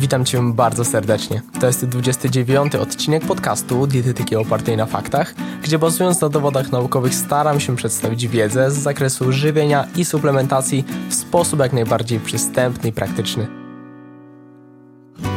Witam 0.00 0.24
Cię 0.24 0.52
bardzo 0.52 0.84
serdecznie. 0.84 1.42
To 1.60 1.66
jest 1.66 1.84
29 1.84 2.74
odcinek 2.74 3.24
podcastu 3.26 3.86
Dietetyki 3.86 4.36
opartej 4.36 4.76
na 4.76 4.86
faktach, 4.86 5.34
gdzie 5.62 5.78
bazując 5.78 6.20
na 6.20 6.28
dowodach 6.28 6.72
naukowych 6.72 7.14
staram 7.14 7.60
się 7.60 7.76
przedstawić 7.76 8.28
wiedzę 8.28 8.70
z 8.70 8.74
zakresu 8.74 9.32
żywienia 9.32 9.86
i 9.96 10.04
suplementacji 10.04 10.84
w 11.08 11.14
sposób 11.14 11.60
jak 11.60 11.72
najbardziej 11.72 12.20
przystępny 12.20 12.88
i 12.88 12.92
praktyczny. 12.92 13.46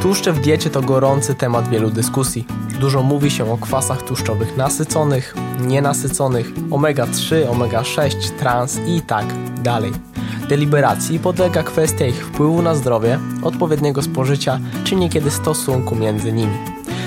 Tłuszcze 0.02 0.34
w 0.34 0.40
diecie 0.40 0.70
to 0.70 0.82
gorący 0.82 1.36
temat 1.36 1.70
wielu 1.70 1.90
dyskusji. 1.90 2.48
Dużo 2.80 3.04
mówi 3.04 3.32
się 3.32 3.52
o 3.52 3.58
kwasach 3.58 4.02
tłuszczowych 4.02 4.58
nasyconych, 4.58 5.36
nienasyconych, 5.60 6.54
omega-3, 6.54 7.36
omega-6, 7.52 8.30
trans 8.40 8.80
i 8.88 9.02
tak 9.02 9.26
dalej. 9.62 10.13
Deliberacji 10.54 11.20
podlega 11.20 11.64
kwestia 11.64 12.06
ich 12.06 12.28
wpływu 12.28 12.62
na 12.62 12.76
zdrowie, 12.76 13.20
odpowiedniego 13.44 14.02
spożycia 14.02 14.60
czy 14.84 14.96
niekiedy 14.96 15.32
stosunku 15.32 15.96
między 15.96 16.34
nimi. 16.34 16.58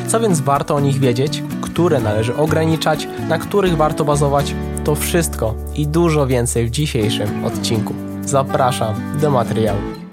Co 0.07 0.21
więc 0.21 0.41
warto 0.41 0.75
o 0.75 0.81
nich 0.81 0.99
wiedzieć, 0.99 1.43
które 1.61 2.01
należy 2.01 2.37
ograniczać, 2.37 3.09
na 3.29 3.39
których 3.39 3.77
warto 3.77 4.05
bazować, 4.05 4.55
to 4.85 4.95
wszystko 4.95 5.55
i 5.75 5.87
dużo 5.87 6.27
więcej 6.27 6.67
w 6.67 6.71
dzisiejszym 6.71 7.45
odcinku. 7.45 7.95
Zapraszam 8.25 8.95
do 9.21 9.31
materiału. 9.31 10.06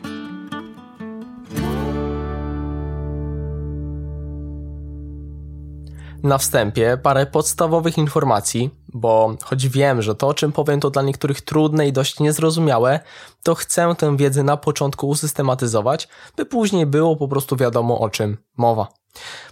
Na 6.24 6.38
wstępie 6.38 6.98
parę 7.04 7.26
podstawowych 7.26 7.98
informacji, 7.98 8.70
bo 8.94 9.36
choć 9.44 9.68
wiem, 9.68 10.02
że 10.02 10.16
to 10.16 10.28
o 10.28 10.34
czym 10.34 10.52
powiem 10.52 10.80
to 10.80 10.90
dla 10.90 11.02
niektórych 11.02 11.42
trudne 11.42 11.88
i 11.88 11.94
dość 11.94 12.20
niezrozumiałe, 12.20 13.00
to 13.44 13.56
chcę 13.56 13.96
tę 13.98 14.18
wiedzę 14.18 14.44
na 14.44 14.58
początku 14.58 15.08
usystematyzować, 15.08 16.08
by 16.38 16.46
później 16.46 16.86
było 16.86 17.16
po 17.16 17.28
prostu 17.28 17.56
wiadomo 17.56 18.00
o 18.00 18.10
czym 18.10 18.38
mowa. 18.58 18.88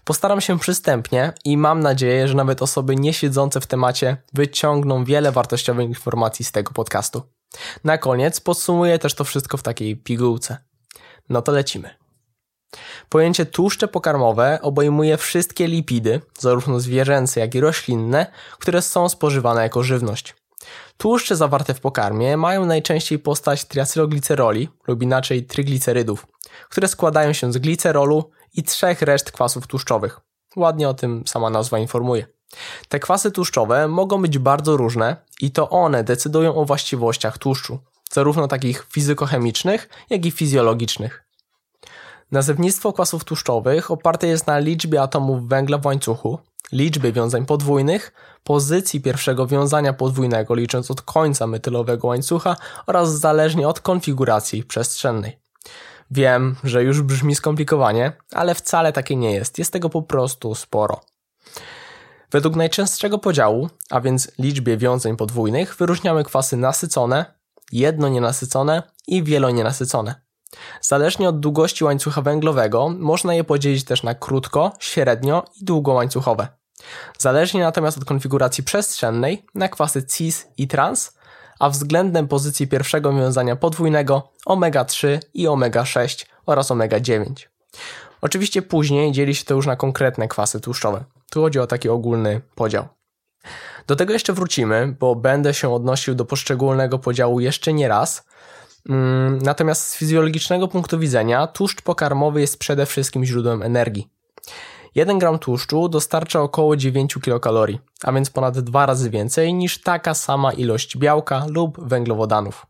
Postaram 0.03 0.41
się 0.41 0.59
przystępnie 0.59 1.33
i 1.45 1.57
mam 1.57 1.79
nadzieję, 1.79 2.27
że 2.27 2.33
nawet 2.33 2.61
osoby 2.61 2.95
nie 2.95 3.13
siedzące 3.13 3.61
w 3.61 3.67
temacie 3.67 4.17
wyciągną 4.33 5.05
wiele 5.05 5.31
wartościowych 5.31 5.87
informacji 5.87 6.45
z 6.45 6.51
tego 6.51 6.71
podcastu. 6.71 7.21
Na 7.83 7.97
koniec 7.97 8.39
podsumuję 8.39 8.99
też 8.99 9.13
to 9.13 9.23
wszystko 9.23 9.57
w 9.57 9.63
takiej 9.63 9.97
pigułce. 9.97 10.57
No 11.29 11.41
to 11.41 11.51
lecimy. 11.51 12.00
Pojęcie 13.11 13.45
tłuszcze 13.45 13.87
pokarmowe 13.87 14.59
obejmuje 14.61 15.17
wszystkie 15.17 15.67
lipidy, 15.67 16.21
zarówno 16.39 16.79
zwierzęce, 16.79 17.39
jak 17.39 17.55
i 17.55 17.59
roślinne, 17.59 18.31
które 18.59 18.81
są 18.81 19.09
spożywane 19.09 19.61
jako 19.61 19.83
żywność. 19.83 20.35
Tłuszcze 20.97 21.35
zawarte 21.35 21.73
w 21.73 21.79
pokarmie 21.79 22.37
mają 22.37 22.65
najczęściej 22.65 23.19
postać 23.19 23.65
triacylogliceroli 23.65 24.69
lub 24.87 25.03
inaczej 25.03 25.43
tryglicerydów, 25.43 26.27
które 26.69 26.87
składają 26.87 27.33
się 27.33 27.53
z 27.53 27.57
glicerolu 27.57 28.31
i 28.53 28.63
trzech 28.63 29.01
reszt 29.01 29.31
kwasów 29.31 29.67
tłuszczowych. 29.67 30.19
Ładnie 30.55 30.89
o 30.89 30.93
tym 30.93 31.23
sama 31.27 31.49
nazwa 31.49 31.79
informuje. 31.79 32.25
Te 32.89 32.99
kwasy 32.99 33.31
tłuszczowe 33.31 33.87
mogą 33.87 34.21
być 34.21 34.37
bardzo 34.37 34.77
różne 34.77 35.15
i 35.41 35.51
to 35.51 35.69
one 35.69 36.03
decydują 36.03 36.55
o 36.55 36.65
właściwościach 36.65 37.37
tłuszczu, 37.37 37.79
zarówno 38.11 38.47
takich 38.47 38.87
fizykochemicznych, 38.91 39.89
jak 40.09 40.25
i 40.25 40.31
fizjologicznych. 40.31 41.30
Nazewnictwo 42.31 42.93
kwasów 42.93 43.23
tłuszczowych 43.23 43.91
oparte 43.91 44.27
jest 44.27 44.47
na 44.47 44.59
liczbie 44.59 45.01
atomów 45.01 45.47
węgla 45.47 45.77
w 45.77 45.85
łańcuchu, 45.85 46.39
liczbie 46.71 47.11
wiązań 47.11 47.45
podwójnych, 47.45 48.13
pozycji 48.43 49.01
pierwszego 49.01 49.47
wiązania 49.47 49.93
podwójnego 49.93 50.55
licząc 50.55 50.91
od 50.91 51.01
końca 51.01 51.47
metylowego 51.47 52.07
łańcucha 52.07 52.55
oraz 52.87 53.19
zależnie 53.19 53.67
od 53.67 53.79
konfiguracji 53.79 54.63
przestrzennej. 54.63 55.39
Wiem, 56.11 56.55
że 56.63 56.83
już 56.83 57.01
brzmi 57.01 57.35
skomplikowanie, 57.35 58.11
ale 58.31 58.55
wcale 58.55 58.93
takie 58.93 59.15
nie 59.15 59.31
jest. 59.31 59.59
Jest 59.59 59.73
tego 59.73 59.89
po 59.89 60.01
prostu 60.01 60.55
sporo. 60.55 61.01
Według 62.31 62.55
najczęstszego 62.55 63.17
podziału, 63.17 63.69
a 63.89 64.01
więc 64.01 64.31
liczbie 64.39 64.77
wiązań 64.77 65.17
podwójnych, 65.17 65.75
wyróżniamy 65.75 66.23
kwasy 66.23 66.57
nasycone, 66.57 67.25
jednonienasycone 67.71 68.83
i 69.07 69.23
wielonienasycone. 69.23 70.30
Zależnie 70.81 71.29
od 71.29 71.39
długości 71.39 71.83
łańcucha 71.83 72.21
węglowego, 72.21 72.89
można 72.89 73.33
je 73.33 73.43
podzielić 73.43 73.83
też 73.83 74.03
na 74.03 74.15
krótko, 74.15 74.71
średnio 74.79 75.45
i 75.61 75.65
długołańcuchowe. 75.65 76.47
Zależnie 77.17 77.61
natomiast 77.61 77.97
od 77.97 78.05
konfiguracji 78.05 78.63
przestrzennej, 78.63 79.45
na 79.55 79.69
kwasy 79.69 80.03
cis 80.03 80.47
i 80.57 80.67
trans, 80.67 81.17
a 81.59 81.69
względem 81.69 82.27
pozycji 82.27 82.67
pierwszego 82.67 83.13
wiązania 83.13 83.55
podwójnego 83.55 84.31
omega-3 84.45 85.19
i 85.33 85.47
omega-6 85.47 86.25
oraz 86.45 86.71
omega-9. 86.71 87.25
Oczywiście 88.21 88.61
później 88.61 89.11
dzieli 89.11 89.35
się 89.35 89.45
to 89.45 89.53
już 89.53 89.67
na 89.67 89.75
konkretne 89.75 90.27
kwasy 90.27 90.59
tłuszczowe. 90.59 91.03
Tu 91.29 91.41
chodzi 91.41 91.59
o 91.59 91.67
taki 91.67 91.89
ogólny 91.89 92.41
podział. 92.55 92.87
Do 93.87 93.95
tego 93.95 94.13
jeszcze 94.13 94.33
wrócimy, 94.33 94.95
bo 94.99 95.15
będę 95.15 95.53
się 95.53 95.73
odnosił 95.73 96.15
do 96.15 96.25
poszczególnego 96.25 96.99
podziału 96.99 97.39
jeszcze 97.39 97.73
nie 97.73 97.87
raz, 97.87 98.23
natomiast 99.41 99.87
z 99.87 99.97
fizjologicznego 99.97 100.67
punktu 100.67 100.99
widzenia 100.99 101.47
tłuszcz 101.47 101.81
pokarmowy 101.81 102.41
jest 102.41 102.59
przede 102.59 102.85
wszystkim 102.85 103.25
źródłem 103.25 103.63
energii. 103.63 104.07
1 104.95 105.19
gram 105.19 105.39
tłuszczu 105.39 105.89
dostarcza 105.89 106.41
około 106.41 106.75
9 106.75 107.15
kilokalorii, 107.23 107.79
a 108.03 108.11
więc 108.11 108.29
ponad 108.29 108.59
dwa 108.59 108.85
razy 108.85 109.09
więcej 109.09 109.53
niż 109.53 109.81
taka 109.81 110.13
sama 110.13 110.53
ilość 110.53 110.97
białka 110.97 111.45
lub 111.47 111.87
węglowodanów. 111.87 112.65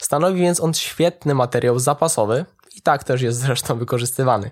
Stanowi 0.00 0.40
więc 0.40 0.60
on 0.60 0.74
świetny 0.74 1.34
materiał 1.34 1.78
zapasowy 1.78 2.44
i 2.76 2.82
tak 2.82 3.04
też 3.04 3.22
jest 3.22 3.38
zresztą 3.38 3.78
wykorzystywany. 3.78 4.50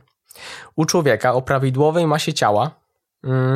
U 0.76 0.84
człowieka 0.84 1.32
o 1.34 1.42
prawidłowej 1.42 2.06
masie 2.06 2.34
ciała 2.34 2.70
Mm, 2.70 2.79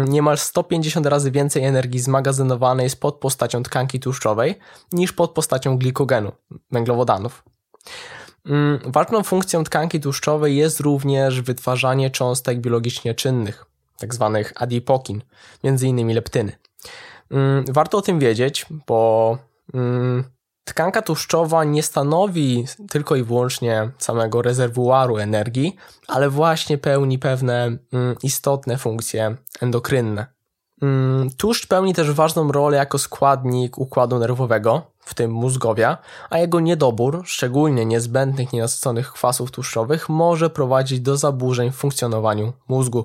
niemal 0.08 0.38
150 0.38 1.06
razy 1.06 1.30
więcej 1.30 1.64
energii 1.64 2.00
zmagazynowanej 2.00 2.84
jest 2.84 3.00
pod 3.00 3.14
postacią 3.14 3.62
tkanki 3.62 4.00
tłuszczowej 4.00 4.58
niż 4.92 5.12
pod 5.12 5.30
postacią 5.30 5.78
glikogenu, 5.78 6.32
węglowodanów. 6.70 7.44
Mm, 8.46 8.78
ważną 8.84 9.22
funkcją 9.22 9.64
tkanki 9.64 10.00
tłuszczowej 10.00 10.56
jest 10.56 10.80
również 10.80 11.40
wytwarzanie 11.40 12.10
cząstek 12.10 12.60
biologicznie 12.60 13.14
czynnych, 13.14 13.64
tzw. 13.96 14.30
Tak 14.42 14.62
adipokin, 14.62 15.22
m.in. 15.62 16.14
leptyny. 16.14 16.52
Mm, 17.30 17.64
warto 17.68 17.98
o 17.98 18.02
tym 18.02 18.18
wiedzieć, 18.18 18.66
bo 18.86 19.38
Tkanka 20.64 21.02
tłuszczowa 21.02 21.64
nie 21.64 21.82
stanowi 21.82 22.64
tylko 22.90 23.16
i 23.16 23.22
wyłącznie 23.22 23.90
samego 23.98 24.42
rezerwuaru 24.42 25.16
energii, 25.16 25.76
ale 26.08 26.30
właśnie 26.30 26.78
pełni 26.78 27.18
pewne 27.18 27.76
mm, 27.92 28.16
istotne 28.22 28.78
funkcje 28.78 29.36
endokrynne. 29.60 30.26
Mm, 30.82 31.30
tłuszcz 31.30 31.66
pełni 31.66 31.94
też 31.94 32.10
ważną 32.10 32.52
rolę 32.52 32.76
jako 32.76 32.98
składnik 32.98 33.78
układu 33.78 34.18
nerwowego, 34.18 34.82
w 35.00 35.14
tym 35.14 35.30
mózgowia, 35.30 35.98
a 36.30 36.38
jego 36.38 36.60
niedobór, 36.60 37.22
szczególnie 37.24 37.86
niezbędnych 37.86 38.52
nienasyconych 38.52 39.12
kwasów 39.12 39.50
tłuszczowych, 39.50 40.08
może 40.08 40.50
prowadzić 40.50 41.00
do 41.00 41.16
zaburzeń 41.16 41.70
w 41.70 41.76
funkcjonowaniu 41.76 42.52
mózgu. 42.68 43.04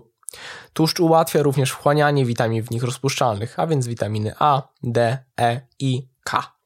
Tłuszcz 0.73 0.99
ułatwia 0.99 1.43
również 1.43 1.71
wchłanianie 1.71 2.25
witamin 2.25 2.63
w 2.63 2.71
nich 2.71 2.83
rozpuszczalnych, 2.83 3.59
a 3.59 3.67
więc 3.67 3.87
witaminy 3.87 4.33
A, 4.39 4.61
D, 4.83 5.17
E 5.39 5.61
i 5.79 6.07
K. 6.23 6.58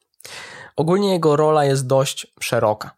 Ogólnie 0.76 1.12
jego 1.12 1.36
rola 1.36 1.64
jest 1.64 1.86
dość 1.86 2.26
szeroka. 2.40 2.96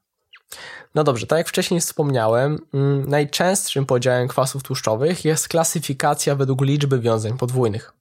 No 0.95 1.05
dobrze, 1.05 1.27
tak 1.27 1.39
jak 1.39 1.49
wcześniej 1.49 1.81
wspomniałem, 1.81 2.59
mm, 2.75 3.09
najczęstszym 3.09 3.87
podziałem 3.87 4.29
kwasów 4.29 4.63
tłuszczowych 4.63 5.25
jest 5.25 5.49
klasyfikacja 5.49 6.35
według 6.35 6.63
liczby 6.63 7.01
wiązań 7.01 7.39
podwójnych. 7.39 7.93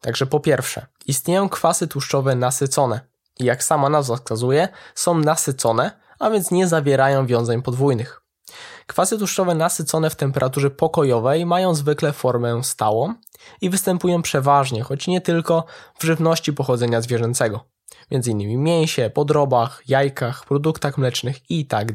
Także 0.00 0.26
po 0.26 0.40
pierwsze, 0.40 0.86
istnieją 1.06 1.48
kwasy 1.48 1.88
tłuszczowe 1.88 2.34
nasycone 2.34 3.00
i 3.38 3.44
jak 3.44 3.64
sama 3.64 3.88
nazwa 3.88 4.16
wskazuje, 4.16 4.68
są 4.94 5.18
nasycone, 5.18 5.90
a 6.18 6.30
więc 6.30 6.50
nie 6.50 6.68
zawierają 6.68 7.26
wiązań 7.26 7.62
podwójnych. 7.62 8.22
Kwasy 8.86 9.18
tłuszczowe 9.18 9.54
nasycone 9.54 10.10
w 10.10 10.16
temperaturze 10.16 10.70
pokojowej 10.70 11.46
mają 11.46 11.74
zwykle 11.74 12.12
formę 12.12 12.64
stałą 12.64 13.14
i 13.60 13.70
występują 13.70 14.22
przeważnie, 14.22 14.82
choć 14.82 15.06
nie 15.06 15.20
tylko, 15.20 15.64
w 15.98 16.04
żywności 16.04 16.52
pochodzenia 16.52 17.00
zwierzęcego 17.00 17.64
m.in. 18.10 18.62
mięsie, 18.62 19.10
podrobach, 19.10 19.82
jajkach, 19.88 20.44
produktach 20.44 20.98
mlecznych 20.98 21.50
i 21.50 21.66
tak. 21.66 21.88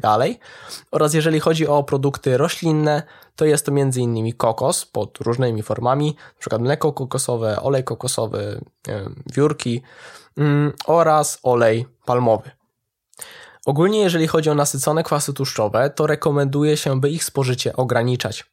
Oraz 0.92 1.14
jeżeli 1.14 1.40
chodzi 1.40 1.68
o 1.68 1.84
produkty 1.84 2.38
roślinne, 2.38 3.04
to 3.36 3.46
jest 3.46 3.66
to 3.66 3.72
m.in. 3.72 4.34
kokos 4.34 4.86
pod 4.86 5.18
różnymi 5.18 5.64
formami, 5.64 6.16
np. 6.42 6.60
mleko 6.60 6.94
kokosowe, 6.94 7.62
olej 7.62 7.84
kokosowy, 7.84 8.62
wiórki 9.34 9.82
mm, 10.38 10.74
oraz 10.88 11.40
olej 11.44 11.86
palmowy. 12.06 12.52
Ogólnie 13.66 14.00
jeżeli 14.00 14.28
chodzi 14.28 14.50
o 14.50 14.56
nasycone 14.56 15.04
kwasy 15.04 15.34
tłuszczowe, 15.34 15.90
to 15.90 16.08
rekomenduje 16.08 16.78
się, 16.78 17.02
by 17.02 17.10
ich 17.10 17.24
spożycie 17.24 17.76
ograniczać. 17.76 18.46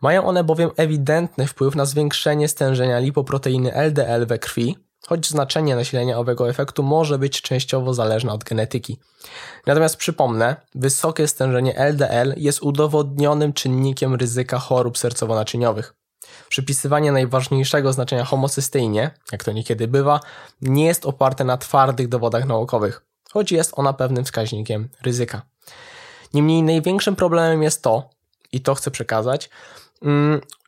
Mają 0.00 0.26
one 0.26 0.44
bowiem 0.44 0.70
ewidentny 0.76 1.46
wpływ 1.46 1.74
na 1.74 1.84
zwiększenie 1.84 2.48
stężenia 2.48 2.98
lipoproteiny 2.98 3.74
LDL 3.74 4.26
we 4.26 4.38
krwi, 4.38 4.76
choć 5.06 5.28
znaczenie 5.28 5.76
nasilenia 5.76 6.18
owego 6.18 6.48
efektu 6.48 6.82
może 6.82 7.18
być 7.18 7.42
częściowo 7.42 7.94
zależne 7.94 8.32
od 8.32 8.44
genetyki. 8.44 8.98
Natomiast 9.66 9.96
przypomnę, 9.96 10.56
wysokie 10.74 11.28
stężenie 11.28 11.76
LDL 11.76 12.34
jest 12.36 12.62
udowodnionym 12.62 13.52
czynnikiem 13.52 14.14
ryzyka 14.14 14.58
chorób 14.58 14.98
sercowo-naczyniowych. 14.98 15.94
Przypisywanie 16.48 17.12
najważniejszego 17.12 17.92
znaczenia 17.92 18.24
homocysteinie, 18.24 19.10
jak 19.32 19.44
to 19.44 19.52
niekiedy 19.52 19.88
bywa, 19.88 20.20
nie 20.62 20.86
jest 20.86 21.06
oparte 21.06 21.44
na 21.44 21.56
twardych 21.56 22.08
dowodach 22.08 22.46
naukowych, 22.46 23.02
choć 23.32 23.52
jest 23.52 23.72
ona 23.76 23.92
pewnym 23.92 24.24
wskaźnikiem 24.24 24.88
ryzyka. 25.02 25.42
Niemniej 26.34 26.62
największym 26.62 27.16
problemem 27.16 27.62
jest 27.62 27.82
to, 27.82 28.10
i 28.52 28.60
to 28.60 28.74
chcę 28.74 28.90
przekazać, 28.90 29.50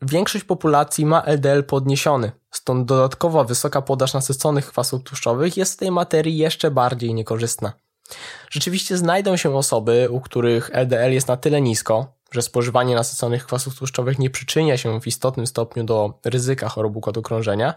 większość 0.02 0.44
populacji 0.44 1.06
ma 1.06 1.22
LDL 1.22 1.64
podniesiony, 1.64 2.32
stąd 2.50 2.86
dodatkowa 2.86 3.44
wysoka 3.44 3.82
podaż 3.82 4.14
nasyconych 4.14 4.66
kwasów 4.66 5.02
tłuszczowych 5.02 5.56
jest 5.56 5.74
w 5.74 5.76
tej 5.76 5.90
materii 5.90 6.36
jeszcze 6.36 6.70
bardziej 6.70 7.14
niekorzystna. 7.14 7.72
Rzeczywiście 8.50 8.96
znajdą 8.96 9.36
się 9.36 9.56
osoby, 9.56 10.08
u 10.10 10.20
których 10.20 10.70
LDL 10.72 11.12
jest 11.12 11.28
na 11.28 11.36
tyle 11.36 11.60
nisko, 11.60 12.12
że 12.30 12.42
spożywanie 12.42 12.94
nasyconych 12.94 13.46
kwasów 13.46 13.78
tłuszczowych 13.78 14.18
nie 14.18 14.30
przyczynia 14.30 14.76
się 14.76 15.00
w 15.00 15.06
istotnym 15.06 15.46
stopniu 15.46 15.84
do 15.84 16.18
ryzyka 16.24 16.68
chorób 16.68 16.96
układu 16.96 17.22
krążenia. 17.22 17.74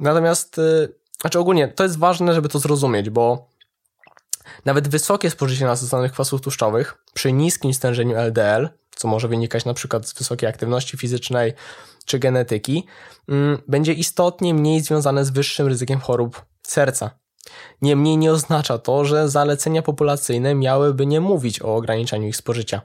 Natomiast, 0.00 0.58
yy, 0.58 0.94
znaczy 1.20 1.38
ogólnie, 1.38 1.68
to 1.68 1.82
jest 1.82 1.98
ważne, 1.98 2.34
żeby 2.34 2.48
to 2.48 2.58
zrozumieć, 2.58 3.10
bo 3.10 3.48
nawet 4.64 4.88
wysokie 4.88 5.30
spożycie 5.30 5.64
nasyconych 5.64 6.12
kwasów 6.12 6.40
tłuszczowych 6.40 6.98
przy 7.14 7.32
niskim 7.32 7.74
stężeniu 7.74 8.16
LDL, 8.16 8.68
co 8.96 9.08
może 9.08 9.28
wynikać 9.28 9.64
na 9.64 9.74
przykład 9.74 10.08
z 10.08 10.14
wysokiej 10.14 10.48
aktywności 10.48 10.96
fizycznej 10.96 11.52
czy 12.04 12.18
genetyki, 12.18 12.86
mm, 13.28 13.58
będzie 13.68 13.92
istotnie 13.92 14.54
mniej 14.54 14.80
związane 14.80 15.24
z 15.24 15.30
wyższym 15.30 15.66
ryzykiem 15.66 16.00
chorób 16.00 16.44
serca. 16.62 17.10
Niemniej 17.82 18.16
nie 18.16 18.32
oznacza 18.32 18.78
to, 18.78 19.04
że 19.04 19.28
zalecenia 19.28 19.82
populacyjne 19.82 20.54
miałyby 20.54 21.06
nie 21.06 21.20
mówić 21.20 21.62
o 21.62 21.76
ograniczaniu 21.76 22.28
ich 22.28 22.36
spożycia. 22.36 22.80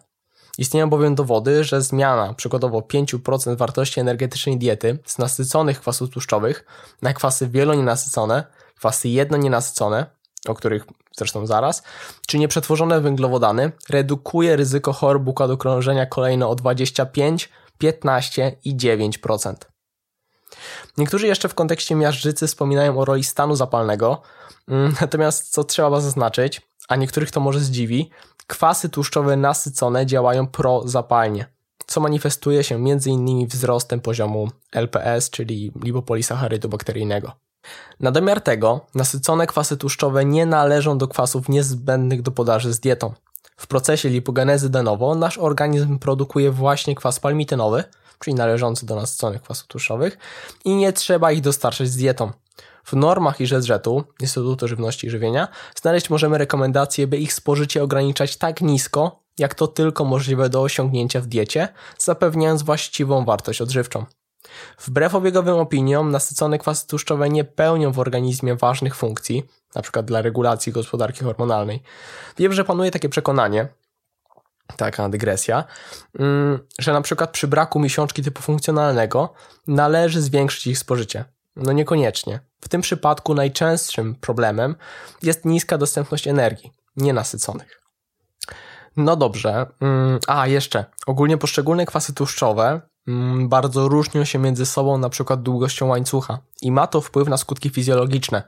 Istnieją 0.57 0.89
bowiem 0.89 1.15
dowody, 1.15 1.63
że 1.63 1.81
zmiana 1.81 2.33
przykładowo 2.33 2.79
5% 2.81 3.57
wartości 3.57 3.99
energetycznej 3.99 4.57
diety 4.57 4.99
z 5.05 5.17
nasyconych 5.17 5.79
kwasów 5.79 6.09
tłuszczowych 6.09 6.65
na 7.01 7.13
kwasy 7.13 7.47
wielonienasycone, 7.47 8.43
kwasy 8.75 9.09
jednonienasycone, 9.09 10.05
o 10.47 10.53
których 10.53 10.85
zresztą 11.17 11.45
zaraz, 11.45 11.83
czy 12.27 12.39
nieprzetworzone 12.39 13.01
węglowodany 13.01 13.71
redukuje 13.89 14.55
ryzyko 14.55 14.93
chorób 14.93 15.27
układu 15.27 15.57
krążenia 15.57 16.05
kolejno 16.05 16.49
o 16.49 16.55
25, 16.55 17.49
15 17.77 18.57
i 18.63 18.75
9%. 18.75 19.53
Niektórzy 20.97 21.27
jeszcze 21.27 21.49
w 21.49 21.55
kontekście 21.55 21.95
miażdżycy 21.95 22.47
wspominają 22.47 22.99
o 22.99 23.05
roli 23.05 23.23
stanu 23.23 23.55
zapalnego, 23.55 24.21
mm, 24.67 24.93
natomiast 25.01 25.49
co 25.49 25.63
trzeba 25.63 26.01
zaznaczyć, 26.01 26.61
a 26.87 26.95
niektórych 26.95 27.31
to 27.31 27.39
może 27.39 27.59
zdziwi, 27.59 28.09
kwasy 28.47 28.89
tłuszczowe 28.89 29.37
nasycone 29.37 30.05
działają 30.05 30.47
prozapalnie, 30.47 31.45
co 31.87 32.01
manifestuje 32.01 32.63
się 32.63 32.75
m.in. 32.75 33.47
wzrostem 33.47 34.01
poziomu 34.01 34.51
LPS, 34.71 35.29
czyli 35.29 35.71
lipopolisacharydu 35.83 36.69
bakteryjnego. 36.69 37.31
Na 37.99 38.11
domiar 38.11 38.41
tego, 38.41 38.85
nasycone 38.95 39.47
kwasy 39.47 39.77
tłuszczowe 39.77 40.25
nie 40.25 40.45
należą 40.45 40.97
do 40.97 41.07
kwasów 41.07 41.49
niezbędnych 41.49 42.21
do 42.21 42.31
podaży 42.31 42.73
z 42.73 42.79
dietą. 42.79 43.13
W 43.57 43.67
procesie 43.67 44.09
lipogenezy 44.09 44.69
de 44.69 44.83
novo 44.83 45.15
nasz 45.15 45.37
organizm 45.37 45.99
produkuje 45.99 46.51
właśnie 46.51 46.95
kwas 46.95 47.19
palmitynowy, 47.19 47.83
czyli 48.19 48.35
należący 48.35 48.85
do 48.85 48.95
nasyconych 48.95 49.41
kwasów 49.41 49.67
tłuszczowych, 49.67 50.17
i 50.65 50.75
nie 50.75 50.93
trzeba 50.93 51.31
ich 51.31 51.41
dostarczać 51.41 51.87
z 51.87 51.95
dietą. 51.95 52.31
W 52.83 52.93
normach 52.93 53.41
i 53.41 53.47
Rzedżetu, 53.47 54.03
Instytutu 54.19 54.67
Żywności 54.67 55.07
i 55.07 55.09
Żywienia, 55.09 55.47
znaleźć 55.81 56.09
możemy 56.09 56.37
rekomendacje, 56.37 57.07
by 57.07 57.17
ich 57.17 57.33
spożycie 57.33 57.83
ograniczać 57.83 58.37
tak 58.37 58.61
nisko, 58.61 59.19
jak 59.37 59.55
to 59.55 59.67
tylko 59.67 60.05
możliwe 60.05 60.49
do 60.49 60.61
osiągnięcia 60.61 61.21
w 61.21 61.27
diecie, 61.27 61.67
zapewniając 61.97 62.63
właściwą 62.63 63.25
wartość 63.25 63.61
odżywczą. 63.61 64.05
Wbrew 64.79 65.15
obiegowym 65.15 65.55
opiniom, 65.55 66.11
nasycone 66.11 66.57
kwasy 66.57 66.87
tłuszczowe 66.87 67.29
nie 67.29 67.43
pełnią 67.43 67.91
w 67.91 67.99
organizmie 67.99 68.55
ważnych 68.55 68.95
funkcji, 68.95 69.43
np. 69.75 70.03
dla 70.03 70.21
regulacji 70.21 70.71
gospodarki 70.71 71.23
hormonalnej. 71.23 71.83
Wiem, 72.37 72.53
że 72.53 72.63
panuje 72.63 72.91
takie 72.91 73.09
przekonanie, 73.09 73.67
taka 74.77 75.09
dygresja, 75.09 75.63
mm, 76.19 76.59
że 76.79 77.01
przykład 77.01 77.31
przy 77.31 77.47
braku 77.47 77.79
miesiączki 77.79 78.23
typu 78.23 78.41
funkcjonalnego 78.41 79.33
należy 79.67 80.21
zwiększyć 80.21 80.67
ich 80.67 80.77
spożycie. 80.77 81.25
No 81.55 81.71
niekoniecznie. 81.71 82.39
W 82.61 82.69
tym 82.69 82.81
przypadku 82.81 83.33
najczęstszym 83.33 84.15
problemem 84.15 84.75
jest 85.23 85.45
niska 85.45 85.77
dostępność 85.77 86.27
energii, 86.27 86.71
nienasyconych. 86.95 87.81
No 88.97 89.15
dobrze. 89.15 89.65
Mm, 89.81 90.19
a, 90.27 90.47
jeszcze. 90.47 90.85
Ogólnie 91.07 91.37
poszczególne 91.37 91.85
kwasy 91.85 92.13
tłuszczowe 92.13 92.81
bardzo 93.47 93.87
różnią 93.87 94.25
się 94.25 94.39
między 94.39 94.65
sobą 94.65 94.97
na 94.97 95.09
przykład 95.09 95.41
długością 95.41 95.87
łańcucha 95.87 96.39
i 96.61 96.71
ma 96.71 96.87
to 96.87 97.01
wpływ 97.01 97.27
na 97.27 97.37
skutki 97.37 97.69
fizjologiczne. 97.69 98.43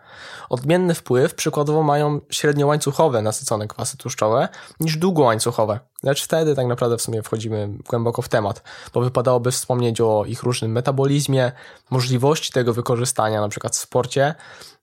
Odmienny 0.50 0.94
wpływ 0.94 1.36
przykładowo 1.36 1.84
mają 1.84 2.20
średniołańcuchowe 2.30 3.22
nasycone 3.22 3.68
kwasy 3.68 3.98
tłuszczowe 3.98 4.48
niż 4.80 4.98
długołańcuchowe, 4.98 5.80
lecz 6.04 6.24
wtedy 6.24 6.56
tak 6.56 6.68
naprawdę 6.68 6.98
w 6.98 7.02
sumie 7.02 7.22
wchodzimy 7.22 7.70
głęboko 7.90 8.22
w 8.22 8.30
temat, 8.30 8.64
bo 8.94 9.02
wypadałoby 9.02 9.52
wspomnieć 9.52 10.02
o 10.02 10.26
ich 10.26 10.44
różnym 10.44 10.72
metabolizmie, 10.72 11.52
możliwości 11.90 12.52
tego 12.52 12.74
wykorzystania 12.74 13.42
na 13.42 13.50
przykład 13.50 13.76
w 13.76 13.80
sporcie, 13.80 14.36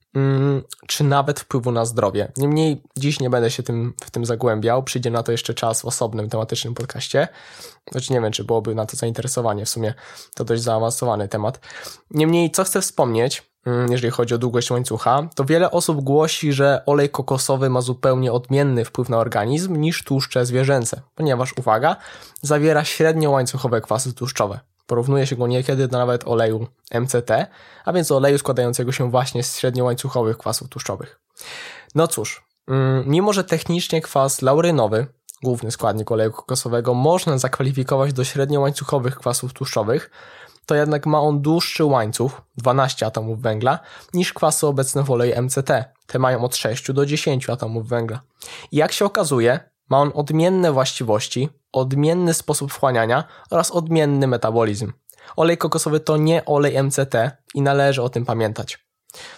czy 0.87 1.03
nawet 1.03 1.39
wpływu 1.39 1.71
na 1.71 1.85
zdrowie. 1.85 2.31
Niemniej 2.37 2.83
dziś 2.97 3.19
nie 3.19 3.29
będę 3.29 3.51
się 3.51 3.63
tym, 3.63 3.93
w 4.03 4.11
tym 4.11 4.25
zagłębiał, 4.25 4.83
przyjdzie 4.83 5.11
na 5.11 5.23
to 5.23 5.31
jeszcze 5.31 5.53
czas 5.53 5.81
w 5.81 5.85
osobnym 5.85 6.29
tematycznym 6.29 6.73
podcaście, 6.73 7.27
choć 7.93 8.09
nie 8.09 8.21
wiem, 8.21 8.31
czy 8.31 8.43
byłoby 8.43 8.75
na 8.75 8.85
to 8.85 8.97
zainteresowanie, 8.97 9.65
w 9.65 9.69
sumie 9.69 9.93
to 10.35 10.45
dość 10.45 10.61
zaawansowany 10.61 11.27
temat. 11.27 11.59
Niemniej, 12.11 12.51
co 12.51 12.63
chcę 12.63 12.81
wspomnieć, 12.81 13.51
mm, 13.65 13.91
jeżeli 13.91 14.11
chodzi 14.11 14.35
o 14.35 14.37
długość 14.37 14.71
łańcucha, 14.71 15.29
to 15.35 15.45
wiele 15.45 15.71
osób 15.71 16.01
głosi, 16.01 16.53
że 16.53 16.81
olej 16.85 17.09
kokosowy 17.09 17.69
ma 17.69 17.81
zupełnie 17.81 18.31
odmienny 18.31 18.85
wpływ 18.85 19.09
na 19.09 19.17
organizm 19.17 19.75
niż 19.75 20.03
tłuszcze 20.03 20.45
zwierzęce, 20.45 21.01
ponieważ, 21.15 21.53
uwaga, 21.57 21.95
zawiera 22.41 22.83
średnio 22.83 23.31
łańcuchowe 23.31 23.81
kwasy 23.81 24.13
tłuszczowe. 24.13 24.70
Porównuje 24.91 25.27
się 25.27 25.35
go 25.35 25.47
niekiedy 25.47 25.87
do 25.87 25.97
nawet 25.97 26.27
oleju 26.27 26.67
MCT, 26.93 27.31
a 27.85 27.93
więc 27.93 28.11
oleju 28.11 28.37
składającego 28.37 28.91
się 28.91 29.11
właśnie 29.11 29.43
z 29.43 29.57
średniołańcuchowych 29.57 30.37
kwasów 30.37 30.69
tłuszczowych. 30.69 31.19
No 31.95 32.07
cóż, 32.07 32.43
mm, 32.67 33.03
mimo 33.07 33.33
że 33.33 33.43
technicznie 33.43 34.01
kwas 34.01 34.41
laurynowy, 34.41 35.07
główny 35.43 35.71
składnik 35.71 36.11
oleju 36.11 36.31
kokosowego, 36.31 36.93
można 36.93 37.37
zakwalifikować 37.37 38.13
do 38.13 38.23
średniołańcuchowych 38.23 39.15
kwasów 39.15 39.53
tłuszczowych, 39.53 40.11
to 40.65 40.75
jednak 40.75 41.05
ma 41.05 41.19
on 41.19 41.41
dłuższy 41.41 41.85
łańcuch, 41.85 42.41
12 42.57 43.05
atomów 43.05 43.41
węgla, 43.41 43.79
niż 44.13 44.33
kwasy 44.33 44.67
obecne 44.67 45.03
w 45.03 45.11
oleju 45.11 45.41
MCT. 45.41 45.93
Te 46.07 46.19
mają 46.19 46.43
od 46.43 46.55
6 46.55 46.91
do 46.91 47.05
10 47.05 47.49
atomów 47.49 47.87
węgla. 47.87 48.21
I 48.71 48.77
jak 48.77 48.91
się 48.91 49.05
okazuje, 49.05 49.59
ma 49.89 49.99
on 49.99 50.11
odmienne 50.15 50.71
właściwości, 50.71 51.49
odmienny 51.73 52.33
sposób 52.33 52.73
wchłaniania 52.73 53.23
oraz 53.49 53.71
odmienny 53.71 54.27
metabolizm. 54.27 54.93
Olej 55.35 55.57
kokosowy 55.57 55.99
to 55.99 56.17
nie 56.17 56.45
olej 56.45 56.83
MCT 56.83 57.31
i 57.53 57.61
należy 57.61 58.01
o 58.01 58.09
tym 58.09 58.25
pamiętać. 58.25 58.85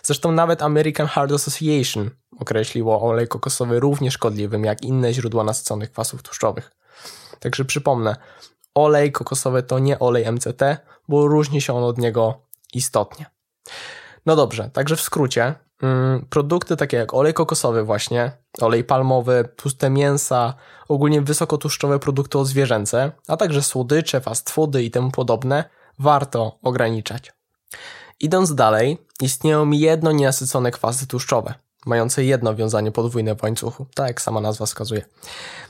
Zresztą 0.03 0.31
nawet 0.31 0.61
American 0.61 1.07
Heart 1.07 1.31
Association 1.31 2.09
określiło 2.39 3.01
olej 3.01 3.27
kokosowy 3.27 3.79
równie 3.79 4.11
szkodliwym 4.11 4.63
jak 4.63 4.81
inne 4.81 5.13
źródła 5.13 5.43
nasyconych 5.43 5.91
kwasów 5.91 6.23
tłuszczowych. 6.23 6.71
Także 7.39 7.65
przypomnę, 7.65 8.15
olej 8.75 9.11
kokosowy 9.11 9.63
to 9.63 9.79
nie 9.79 9.99
olej 9.99 10.31
MCT, 10.31 10.77
bo 11.07 11.27
różni 11.27 11.61
się 11.61 11.73
on 11.73 11.83
od 11.83 11.97
niego 11.97 12.41
istotnie. 12.73 13.25
No 14.25 14.35
dobrze, 14.35 14.69
także 14.73 14.95
w 14.95 15.01
skrócie, 15.01 15.55
produkty 16.29 16.77
takie 16.77 16.97
jak 16.97 17.13
olej 17.13 17.33
kokosowy 17.33 17.83
właśnie, 17.83 18.31
olej 18.61 18.83
palmowy, 18.83 19.49
tłuste 19.55 19.89
mięsa, 19.89 20.53
ogólnie 20.87 21.21
wysokotłuszczowe 21.21 21.99
produkty 21.99 22.39
odzwierzęce, 22.39 23.11
a 23.27 23.37
także 23.37 23.63
słodycze, 23.63 24.21
fast 24.21 24.49
foody 24.49 24.83
i 24.83 24.91
temu 24.91 25.11
podobne 25.11 25.63
warto 25.99 26.57
ograniczać. 26.61 27.33
Idąc 28.19 28.55
dalej, 28.55 28.97
istnieją 29.21 29.71
jedno 29.71 30.11
nienasycone 30.11 30.71
kwasy 30.71 31.07
tłuszczowe, 31.07 31.53
mające 31.85 32.23
jedno 32.23 32.55
wiązanie 32.55 32.91
podwójne 32.91 33.35
w 33.35 33.43
łańcuchu, 33.43 33.85
tak 33.95 34.07
jak 34.07 34.21
sama 34.21 34.41
nazwa 34.41 34.65
wskazuje. 34.65 35.05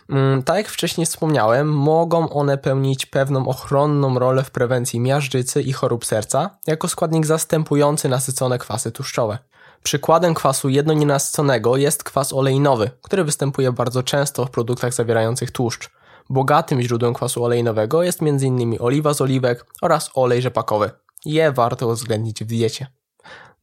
Mm, 0.09 0.43
tak 0.43 0.57
jak 0.57 0.67
wcześniej 0.67 1.05
wspomniałem, 1.07 1.73
mogą 1.73 2.29
one 2.29 2.57
pełnić 2.57 3.05
pewną 3.05 3.47
ochronną 3.47 4.19
rolę 4.19 4.43
w 4.43 4.51
prewencji 4.51 4.99
miażdżycy 4.99 5.61
i 5.61 5.73
chorób 5.73 6.05
serca, 6.05 6.49
jako 6.67 6.87
składnik 6.87 7.25
zastępujący 7.25 8.09
nasycone 8.09 8.57
kwasy 8.57 8.91
tłuszczowe. 8.91 9.37
Przykładem 9.83 10.33
kwasu 10.33 10.69
jednonienasyconego 10.69 11.77
jest 11.77 12.03
kwas 12.03 12.33
olejnowy, 12.33 12.91
który 13.01 13.23
występuje 13.23 13.71
bardzo 13.71 14.03
często 14.03 14.45
w 14.45 14.51
produktach 14.51 14.93
zawierających 14.93 15.51
tłuszcz. 15.51 15.89
Bogatym 16.29 16.81
źródłem 16.81 17.13
kwasu 17.13 17.43
olejnowego 17.43 18.03
jest 18.03 18.21
m.in. 18.21 18.77
oliwa 18.79 19.13
z 19.13 19.21
oliwek 19.21 19.65
oraz 19.81 20.11
olej 20.15 20.41
rzepakowy. 20.41 20.91
Je 21.25 21.51
warto 21.51 21.87
uwzględnić 21.87 22.43
w 22.43 22.47
diecie. 22.47 22.87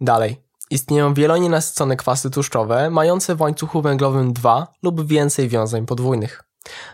Dalej. 0.01 0.43
Istnieją 0.71 1.15
wielonienasycone 1.15 1.97
kwasy 1.97 2.31
tłuszczowe 2.31 2.91
mające 2.91 3.35
w 3.35 3.41
łańcuchu 3.41 3.83
węglowym 3.83 4.33
dwa 4.33 4.67
lub 4.83 5.07
więcej 5.07 5.49
wiązań 5.49 5.87
podwójnych. 5.87 6.45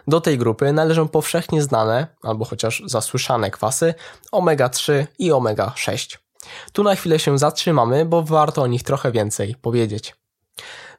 Do 0.06 0.20
tej 0.20 0.38
grupy 0.38 0.72
należą 0.72 1.08
powszechnie 1.08 1.62
znane, 1.62 2.06
albo 2.22 2.44
chociaż 2.44 2.82
zasłyszane 2.86 3.50
kwasy 3.50 3.94
omega-3 4.32 5.06
i 5.18 5.32
omega-6. 5.32 6.25
Tu 6.72 6.82
na 6.82 6.94
chwilę 6.94 7.18
się 7.18 7.38
zatrzymamy, 7.38 8.04
bo 8.04 8.22
warto 8.22 8.62
o 8.62 8.66
nich 8.66 8.82
trochę 8.82 9.12
więcej 9.12 9.54
powiedzieć. 9.62 10.14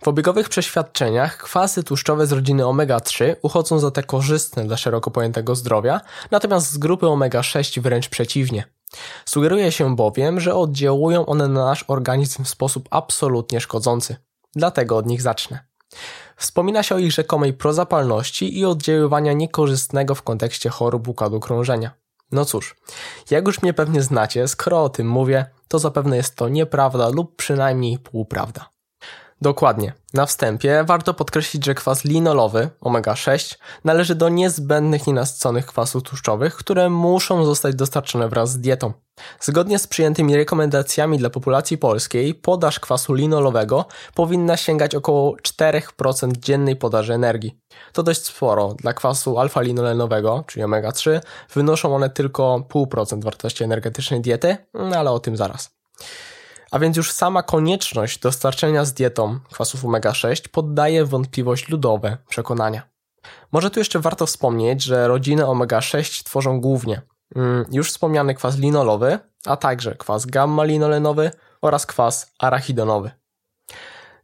W 0.04 0.08
obiegowych 0.08 0.50
przeświadczeniach 0.50 1.38
kwasy 1.38 1.84
tłuszczowe 1.84 2.28
z 2.28 2.32
rodziny 2.32 2.64
omega-3 2.64 3.36
uchodzą 3.42 3.80
za 3.80 3.92
te 3.92 4.04
korzystne 4.04 4.64
dla 4.64 4.78
szeroko 4.78 5.12
pojętego 5.12 5.56
zdrowia, 5.56 6.02
natomiast 6.32 6.72
z 6.72 6.78
grupy 6.78 7.06
omega-6 7.06 7.82
wręcz 7.82 8.10
przeciwnie. 8.10 8.64
Sugeruje 9.26 9.72
się 9.72 9.96
bowiem, 9.96 10.40
że 10.40 10.56
oddziałują 10.56 11.26
one 11.26 11.48
na 11.48 11.66
nasz 11.66 11.86
organizm 11.88 12.44
w 12.44 12.50
sposób 12.50 12.88
absolutnie 12.92 13.62
szkodzący. 13.62 14.16
Dlatego 14.56 14.98
od 14.98 15.06
nich 15.06 15.22
zacznę. 15.22 15.60
Wspomina 16.38 16.84
się 16.84 16.96
o 16.96 16.98
ich 16.98 17.12
rzekomej 17.12 17.54
prozapalności 17.54 18.60
i 18.60 18.66
oddziaływania 18.66 19.34
niekorzystnego 19.34 20.16
w 20.16 20.24
kontekście 20.24 20.70
chorób 20.70 21.08
układu 21.08 21.40
krążenia. 21.40 21.92
No 22.32 22.46
cóż, 22.46 22.76
jak 23.30 23.48
już 23.48 23.62
mnie 23.62 23.74
pewnie 23.74 24.02
znacie, 24.02 24.48
skoro 24.48 24.84
o 24.84 24.90
tym 24.90 25.10
mówię, 25.10 25.46
to 25.68 25.80
zapewne 25.80 26.18
jest 26.18 26.36
to 26.36 26.50
nieprawda 26.50 27.10
lub 27.10 27.36
przynajmniej 27.36 28.00
półprawda. 28.00 28.77
Dokładnie. 29.42 29.94
Na 30.14 30.26
wstępie 30.26 30.84
warto 30.84 31.14
podkreślić, 31.14 31.66
że 31.66 31.76
kwas 31.76 32.06
linolowy, 32.06 32.70
omega-6, 32.82 33.58
należy 33.84 34.16
do 34.16 34.30
niezbędnych 34.30 35.08
nienasyconych 35.08 35.66
kwasów 35.66 36.04
tłuszczowych, 36.04 36.56
które 36.56 36.90
muszą 36.90 37.46
zostać 37.46 37.76
dostarczone 37.76 38.30
wraz 38.30 38.52
z 38.52 38.60
dietą. 38.60 38.94
Zgodnie 39.40 39.80
z 39.80 39.88
przyjętymi 39.88 40.36
rekomendacjami 40.36 41.18
dla 41.18 41.30
populacji 41.30 41.78
polskiej, 41.78 42.36
podaż 42.36 42.80
kwasu 42.80 43.14
linolowego 43.14 43.86
powinna 44.14 44.58
sięgać 44.58 44.96
około 44.96 45.36
4% 45.36 46.32
dziennej 46.38 46.76
podaży 46.76 47.14
energii. 47.14 47.60
To 47.94 48.04
dość 48.04 48.26
sporo. 48.26 48.74
Dla 48.74 48.94
kwasu 48.94 49.40
alfa-linolenowego, 49.40 50.44
czyli 50.48 50.66
omega-3, 50.66 51.20
wynoszą 51.54 51.96
one 51.96 52.10
tylko 52.10 52.66
0,5% 52.74 53.24
wartości 53.24 53.64
energetycznej 53.64 54.22
diety, 54.22 54.58
no 54.74 54.98
ale 54.98 55.12
o 55.12 55.20
tym 55.20 55.38
zaraz. 55.38 55.78
A 56.72 56.80
więc 56.80 56.98
już 56.98 57.12
sama 57.12 57.44
konieczność 57.44 58.20
dostarczenia 58.20 58.86
z 58.86 58.94
dietą 58.94 59.40
kwasów 59.52 59.84
omega-6 59.84 60.48
poddaje 60.52 61.06
wątpliwość 61.06 61.70
ludowe 61.70 62.18
przekonania. 62.30 62.82
Może 63.52 63.70
tu 63.70 63.80
jeszcze 63.80 64.00
warto 64.00 64.26
wspomnieć, 64.26 64.84
że 64.84 65.08
rodziny 65.08 65.44
omega-6 65.44 66.24
tworzą 66.24 66.62
głównie 66.62 67.02
mm, 67.36 67.66
już 67.72 67.90
wspomniany 67.92 68.36
kwas 68.36 68.58
linolowy, 68.58 69.20
a 69.46 69.58
także 69.58 69.96
kwas 69.96 70.26
gamma-linolenowy 70.26 71.32
oraz 71.62 71.86
kwas 71.86 72.32
arachidonowy. 72.40 73.12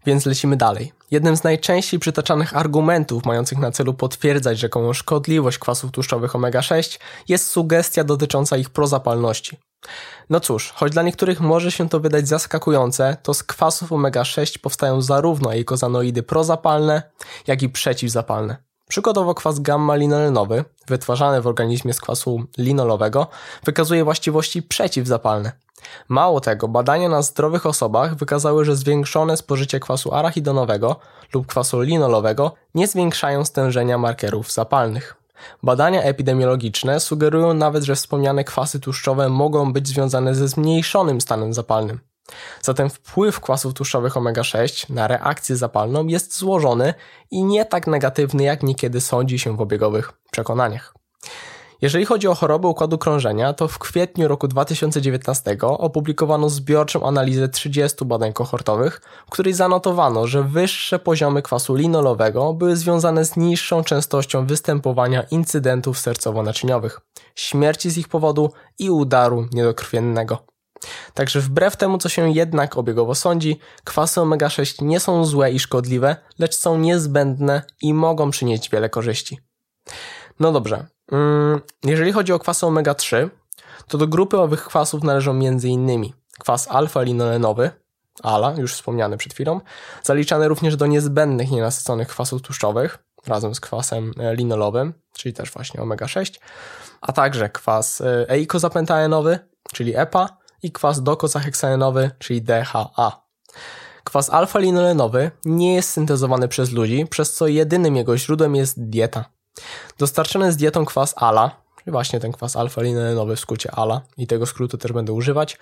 Więc 0.05 0.25
lecimy 0.25 0.57
dalej. 0.57 0.93
Jednym 1.11 1.37
z 1.37 1.43
najczęściej 1.43 1.99
przytaczanych 1.99 2.57
argumentów 2.57 3.25
mających 3.25 3.57
na 3.57 3.71
celu 3.71 3.93
potwierdzać 3.93 4.59
rzekomą 4.59 4.93
szkodliwość 4.93 5.57
kwasów 5.57 5.91
tłuszczowych 5.91 6.35
omega-6 6.35 6.99
jest 7.27 7.49
sugestia 7.49 8.03
dotycząca 8.03 8.57
ich 8.57 8.69
prozapalności. 8.69 9.57
No 10.29 10.39
cóż, 10.39 10.73
choć 10.75 10.91
dla 10.91 11.03
niektórych 11.03 11.41
może 11.41 11.71
się 11.71 11.89
to 11.89 11.99
wydać 11.99 12.27
zaskakujące, 12.27 13.17
to 13.23 13.33
z 13.33 13.43
kwasów 13.43 13.91
omega-6 13.91 14.59
powstają 14.59 15.01
zarówno 15.01 15.53
eikozanoidy 15.53 16.23
prozapalne, 16.23 17.01
jak 17.47 17.61
i 17.61 17.69
przeciwzapalne. 17.69 18.57
Przykładowo 18.87 19.35
kwas 19.35 19.59
gamma-linolenowy, 19.59 20.63
wytwarzany 20.87 21.41
w 21.41 21.47
organizmie 21.47 21.93
z 21.93 22.01
kwasu 22.01 22.43
linolowego, 22.57 23.27
wykazuje 23.63 24.03
właściwości 24.03 24.63
przeciwzapalne. 24.63 25.51
Mało 26.07 26.41
tego, 26.41 26.67
badania 26.67 27.09
na 27.09 27.21
zdrowych 27.21 27.65
osobach 27.65 28.15
wykazały, 28.15 28.65
że 28.65 28.75
zwiększone 28.75 29.37
spożycie 29.37 29.79
kwasu 29.79 30.13
arachidonowego 30.13 30.99
lub 31.33 31.47
kwasu 31.47 31.81
linolowego 31.81 32.53
nie 32.75 32.87
zwiększają 32.87 33.45
stężenia 33.45 33.97
markerów 33.97 34.51
zapalnych. 34.51 35.22
Badania 35.63 36.03
epidemiologiczne 36.03 36.99
sugerują 36.99 37.53
nawet, 37.53 37.83
że 37.83 37.95
wspomniane 37.95 38.43
kwasy 38.43 38.79
tłuszczowe 38.79 39.29
mogą 39.29 39.73
być 39.73 39.87
związane 39.87 40.35
ze 40.35 40.47
zmniejszonym 40.47 41.21
stanem 41.21 41.53
zapalnym. 41.53 41.99
Zatem 42.61 42.89
wpływ 42.89 43.39
kwasów 43.39 43.73
tłuszczowych 43.73 44.17
omega-6 44.17 44.89
na 44.89 45.07
reakcję 45.07 45.55
zapalną 45.55 46.07
jest 46.07 46.37
złożony 46.37 46.93
i 47.31 47.43
nie 47.43 47.65
tak 47.65 47.87
negatywny, 47.87 48.43
jak 48.43 48.63
niekiedy 48.63 49.01
sądzi 49.01 49.39
się 49.39 49.57
w 49.57 49.61
obiegowych 49.61 50.13
przekonaniach. 50.31 50.93
Jeżeli 51.83 52.05
chodzi 52.05 52.27
o 52.27 52.35
choroby 52.35 52.67
układu 52.67 52.97
krążenia, 52.97 53.53
to 53.53 53.67
w 53.67 53.79
kwietniu 53.79 54.27
roku 54.27 54.47
2019 54.47 55.57
opublikowano 55.61 56.49
zbiorczą 56.49 57.07
analizę 57.07 57.49
30 57.49 58.05
badań 58.05 58.33
kohortowych, 58.33 59.01
w 59.27 59.29
której 59.29 59.53
zanotowano, 59.53 60.27
że 60.27 60.43
wyższe 60.43 60.99
poziomy 60.99 61.41
kwasu 61.41 61.75
linolowego 61.75 62.53
były 62.53 62.75
związane 62.75 63.25
z 63.25 63.37
niższą 63.37 63.83
częstością 63.83 64.45
występowania 64.45 65.23
incydentów 65.23 65.97
sercowo-naczyniowych, 65.97 67.01
śmierci 67.35 67.89
z 67.89 67.97
ich 67.97 68.07
powodu 68.07 68.51
i 68.79 68.89
udaru 68.89 69.47
niedokrwiennego. 69.51 70.45
Także 71.13 71.39
wbrew 71.39 71.77
temu, 71.77 71.97
co 71.97 72.09
się 72.09 72.31
jednak 72.31 72.77
obiegowo 72.77 73.15
sądzi, 73.15 73.59
kwasy 73.83 74.19
omega-6 74.21 74.83
nie 74.85 74.99
są 74.99 75.25
złe 75.25 75.51
i 75.51 75.59
szkodliwe, 75.59 76.15
lecz 76.39 76.55
są 76.55 76.77
niezbędne 76.77 77.61
i 77.81 77.93
mogą 77.93 78.31
przynieść 78.31 78.69
wiele 78.69 78.89
korzyści. 78.89 79.39
No 80.39 80.51
dobrze, 80.51 80.85
Mm, 81.11 81.61
jeżeli 81.83 82.11
chodzi 82.11 82.33
o 82.33 82.39
kwasy 82.39 82.65
omega-3, 82.65 83.29
to 83.87 83.97
do 83.97 84.07
grupy 84.07 84.39
owych 84.39 84.63
kwasów 84.63 85.03
należą 85.03 85.31
m.in. 85.31 86.13
kwas 86.39 86.67
alfa-linolenowy, 86.67 87.71
ALA, 88.23 88.53
już 88.57 88.73
wspomniany 88.73 89.17
przed 89.17 89.33
chwilą, 89.33 89.61
zaliczany 90.03 90.47
również 90.47 90.75
do 90.75 90.85
niezbędnych 90.85 91.51
nienasyconych 91.51 92.07
kwasów 92.07 92.41
tłuszczowych, 92.41 92.99
razem 93.27 93.55
z 93.55 93.59
kwasem 93.59 94.11
e, 94.19 94.35
linolowym, 94.35 94.93
czyli 95.13 95.33
też 95.33 95.51
właśnie 95.51 95.81
omega-6, 95.81 96.39
a 97.01 97.11
także 97.11 97.49
kwas 97.49 98.01
e, 98.01 98.29
eikozapentaenowy, 98.29 99.39
czyli 99.73 99.97
EPA 99.97 100.37
i 100.63 100.71
kwas 100.71 101.03
dokozaheksaenowy, 101.03 102.11
czyli 102.19 102.41
DHA. 102.41 103.23
Kwas 104.03 104.29
alfa-linolenowy 104.29 105.31
nie 105.45 105.75
jest 105.75 105.89
syntezowany 105.89 106.47
przez 106.47 106.71
ludzi, 106.71 107.05
przez 107.09 107.33
co 107.33 107.47
jedynym 107.47 107.95
jego 107.95 108.17
źródłem 108.17 108.55
jest 108.55 108.89
dieta. 108.89 109.25
Dostarczony 109.97 110.51
z 110.51 110.57
dietą 110.57 110.85
kwas 110.85 111.13
ALA, 111.17 111.51
czyli 111.77 111.91
właśnie 111.91 112.19
ten 112.19 112.31
kwas 112.31 112.55
alfa-linolenowy 112.55 113.35
w 113.35 113.39
skrócie 113.39 113.71
ALA 113.71 114.01
i 114.17 114.27
tego 114.27 114.45
skrótu 114.45 114.77
też 114.77 114.91
będę 114.91 115.13
używać, 115.13 115.57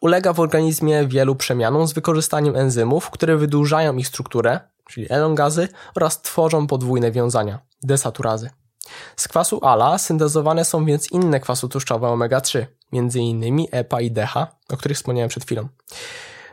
ulega 0.00 0.32
w 0.32 0.40
organizmie 0.40 1.06
wielu 1.06 1.36
przemianom 1.36 1.88
z 1.88 1.92
wykorzystaniem 1.92 2.56
enzymów, 2.56 3.10
które 3.10 3.36
wydłużają 3.36 3.96
ich 3.96 4.08
strukturę, 4.08 4.60
czyli 4.88 5.06
elongazy 5.10 5.68
oraz 5.94 6.22
tworzą 6.22 6.66
podwójne 6.66 7.12
wiązania, 7.12 7.58
desaturazy. 7.82 8.50
Z 9.16 9.28
kwasu 9.28 9.60
ALA 9.64 9.98
syntezowane 9.98 10.64
są 10.64 10.84
więc 10.84 11.12
inne 11.12 11.40
kwasy 11.40 11.68
tłuszczowe 11.68 12.06
omega-3, 12.06 12.66
m.in. 12.92 13.66
EPA 13.72 14.00
i 14.00 14.10
DH, 14.10 14.36
o 14.68 14.76
których 14.76 14.96
wspomniałem 14.96 15.28
przed 15.28 15.44
chwilą. 15.44 15.68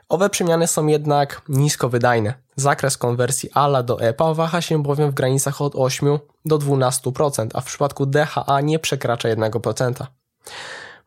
Owe 0.09 0.29
przemiany 0.29 0.67
są 0.67 0.87
jednak 0.87 1.41
nisko 1.49 1.89
wydajne. 1.89 2.33
Zakres 2.55 2.97
konwersji 2.97 3.49
ALA 3.53 3.83
do 3.83 4.01
EPA 4.01 4.33
waha 4.33 4.61
się 4.61 4.83
bowiem 4.83 5.11
w 5.11 5.13
granicach 5.13 5.61
od 5.61 5.75
8 5.75 6.19
do 6.45 6.59
12%, 6.59 7.47
a 7.53 7.61
w 7.61 7.65
przypadku 7.65 8.05
DHA 8.05 8.61
nie 8.61 8.79
przekracza 8.79 9.29
1%. 9.29 10.05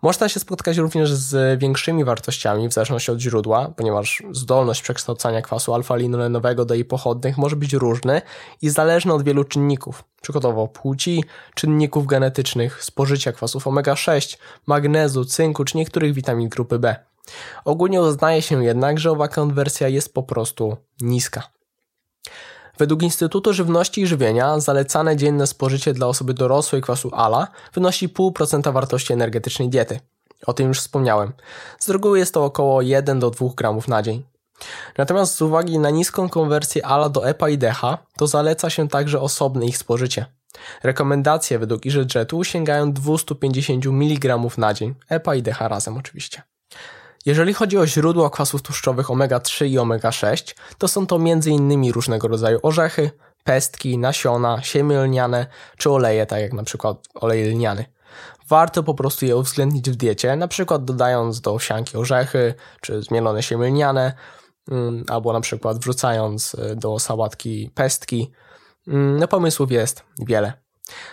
Można 0.02 0.28
się 0.28 0.40
spotkać 0.40 0.76
również 0.76 1.12
z 1.12 1.60
większymi 1.60 2.04
wartościami 2.04 2.68
w 2.68 2.72
zależności 2.72 3.10
od 3.10 3.18
źródła, 3.18 3.68
ponieważ 3.76 4.22
zdolność 4.32 4.82
przekształcania 4.82 5.42
kwasu 5.42 5.72
alfa-linolenowego 5.74 6.64
do 6.64 6.74
jej 6.74 6.84
pochodnych 6.84 7.38
może 7.38 7.56
być 7.56 7.72
różny 7.72 8.22
i 8.62 8.70
zależny 8.70 9.14
od 9.14 9.22
wielu 9.22 9.44
czynników, 9.44 10.04
przykładowo 10.22 10.68
płci, 10.68 11.24
czynników 11.54 12.06
genetycznych, 12.06 12.84
spożycia 12.84 13.32
kwasów 13.32 13.66
omega-6, 13.66 14.38
magnezu, 14.66 15.24
cynku 15.24 15.64
czy 15.64 15.76
niektórych 15.76 16.14
witamin 16.14 16.48
grupy 16.48 16.78
B. 16.78 16.96
Ogólnie 17.64 18.00
uznaje 18.00 18.42
się 18.42 18.64
jednak, 18.64 18.98
że 18.98 19.10
owa 19.10 19.28
konwersja 19.28 19.88
jest 19.88 20.14
po 20.14 20.22
prostu 20.22 20.76
niska. 21.00 21.42
Według 22.78 23.02
Instytutu 23.02 23.52
Żywności 23.52 24.00
i 24.00 24.06
Żywienia 24.06 24.60
zalecane 24.60 25.16
dzienne 25.16 25.46
spożycie 25.46 25.92
dla 25.92 26.06
osoby 26.06 26.34
dorosłej 26.34 26.82
kwasu 26.82 27.10
ALA 27.12 27.48
wynosi 27.74 28.08
0,5% 28.08 28.72
wartości 28.72 29.12
energetycznej 29.12 29.68
diety. 29.68 30.00
O 30.46 30.52
tym 30.52 30.68
już 30.68 30.80
wspomniałem. 30.80 31.32
Z 31.78 31.88
reguły 31.88 32.18
jest 32.18 32.34
to 32.34 32.44
około 32.44 32.82
1 32.82 33.20
do 33.20 33.30
2 33.30 33.46
gramów 33.56 33.88
na 33.88 34.02
dzień. 34.02 34.24
Natomiast 34.98 35.34
z 35.34 35.42
uwagi 35.42 35.78
na 35.78 35.90
niską 35.90 36.28
konwersję 36.28 36.86
ALA 36.86 37.08
do 37.08 37.28
EPA 37.28 37.48
i 37.48 37.58
DH, 37.58 37.80
to 38.16 38.26
zaleca 38.26 38.70
się 38.70 38.88
także 38.88 39.20
osobne 39.20 39.66
ich 39.66 39.78
spożycie. 39.78 40.26
Rekomendacje 40.82 41.58
według 41.58 41.86
EasyJetu 41.86 42.44
sięgają 42.44 42.92
250 42.92 43.86
mg 43.86 44.38
na 44.58 44.74
dzień, 44.74 44.94
EPA 45.08 45.34
i 45.34 45.42
DH 45.42 45.60
razem 45.60 45.96
oczywiście. 45.96 46.42
Jeżeli 47.26 47.54
chodzi 47.54 47.78
o 47.78 47.86
źródła 47.86 48.30
kwasów 48.30 48.62
tłuszczowych 48.62 49.06
omega-3 49.06 49.66
i 49.66 49.78
omega-6, 49.78 50.54
to 50.78 50.88
są 50.88 51.06
to 51.06 51.16
m.in. 51.16 51.92
różnego 51.92 52.28
rodzaju 52.28 52.58
orzechy, 52.62 53.10
pestki, 53.44 53.98
nasiona, 53.98 54.62
siemię 54.62 54.98
lniane 54.98 55.46
czy 55.76 55.90
oleje, 55.90 56.26
tak 56.26 56.40
jak 56.40 56.52
na 56.52 56.62
przykład 56.62 57.08
olej 57.14 57.44
lniany. 57.44 57.84
Warto 58.48 58.82
po 58.82 58.94
prostu 58.94 59.26
je 59.26 59.36
uwzględnić 59.36 59.90
w 59.90 59.96
diecie, 59.96 60.36
na 60.36 60.48
przykład 60.48 60.84
dodając 60.84 61.40
do 61.40 61.54
owsianki 61.54 61.96
orzechy 61.96 62.54
czy 62.80 63.02
zmielone 63.02 63.42
siemię 63.42 63.66
lniane, 63.66 64.12
mm, 64.70 65.04
albo 65.08 65.32
na 65.32 65.40
przykład 65.40 65.78
wrzucając 65.78 66.54
y, 66.54 66.76
do 66.76 66.98
sałatki 66.98 67.70
pestki. 67.74 68.32
Mm, 68.88 69.16
no 69.20 69.28
pomysłów 69.28 69.70
jest 69.72 70.02
wiele. 70.18 70.52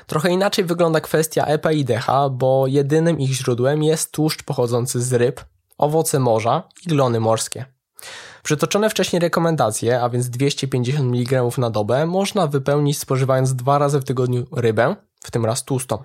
Trochę 0.08 0.30
inaczej 0.30 0.66
wygląda 0.66 1.02
kwestia 1.02 1.46
EPA 1.46 1.72
i 1.72 1.86
DH, 1.86 2.08
bo 2.32 2.68
jedynym 2.68 3.20
ich 3.20 3.34
źródłem 3.34 3.84
jest 3.84 4.12
tłuszcz 4.12 4.44
pochodzący 4.44 5.02
z 5.02 5.14
ryb, 5.14 5.42
owoce 5.78 6.20
morza 6.20 6.64
i 6.86 6.90
glony 6.90 7.20
morskie. 7.20 7.66
Przytoczone 8.44 8.90
wcześniej 8.90 9.20
rekomendacje, 9.20 10.02
a 10.02 10.10
więc 10.10 10.30
250 10.30 11.14
mg 11.14 11.44
na 11.58 11.70
dobę, 11.70 12.06
można 12.06 12.48
wypełnić 12.48 13.00
spożywając 13.00 13.56
dwa 13.56 13.78
razy 13.78 14.00
w 14.00 14.04
tygodniu 14.04 14.46
rybę, 14.52 14.96
w 15.24 15.32
tym 15.32 15.46
raz 15.46 15.64
tłustą. 15.64 16.04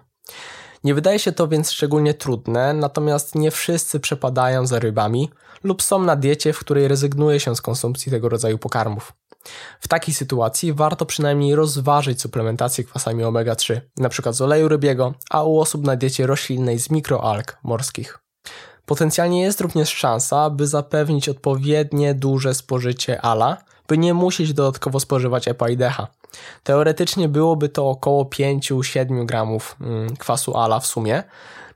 Nie 0.85 0.95
wydaje 0.95 1.19
się 1.19 1.33
to 1.33 1.49
więc 1.49 1.71
szczególnie 1.71 2.15
trudne, 2.15 2.73
natomiast 2.73 3.35
nie 3.35 3.51
wszyscy 3.51 4.01
przepadają 4.01 4.67
za 4.67 4.79
rybami 4.79 5.31
lub 5.65 5.83
są 5.83 5.99
na 5.99 6.17
diecie, 6.17 6.53
w 6.53 6.59
której 6.59 6.89
rezygnuje 6.89 7.41
się 7.41 7.57
z 7.57 7.61
konsumpcji 7.61 8.13
tego 8.13 8.29
rodzaju 8.29 8.59
pokarmów. 8.59 9.13
W 9.81 9.89
takiej 9.89 10.15
sytuacji 10.15 10.73
warto 10.73 11.07
przynajmniej 11.07 11.55
rozważyć 11.55 12.21
suplementację 12.21 12.85
kwasami 12.85 13.25
omega-3, 13.25 13.81
np. 13.99 14.33
z 14.33 14.41
oleju 14.41 14.69
rybiego, 14.69 15.15
a 15.31 15.43
u 15.43 15.59
osób 15.59 15.85
na 15.85 15.97
diecie 15.97 16.27
roślinnej 16.27 16.79
z 16.79 16.91
mikroalg 16.91 17.59
morskich. 17.63 18.19
Potencjalnie 18.89 19.43
jest 19.43 19.61
również 19.61 19.89
szansa, 19.89 20.51
by 20.51 20.67
zapewnić 20.67 21.29
odpowiednie 21.29 22.15
duże 22.15 22.55
spożycie 22.55 23.21
ALA, 23.23 23.57
by 23.89 23.99
nie 23.99 24.15
musieć 24.15 24.53
dodatkowo 24.53 25.01
spożywać 25.01 25.49
EPA 25.49 25.69
i 25.69 25.77
DHA. 25.77 26.07
Teoretycznie 26.63 27.29
byłoby 27.29 27.69
to 27.69 27.91
około 27.91 28.25
5-7 28.25 29.27
gramów 29.27 29.77
mm, 29.81 30.17
kwasu 30.17 30.57
ALA 30.57 30.81
w 30.81 30.87
sumie, 30.87 31.23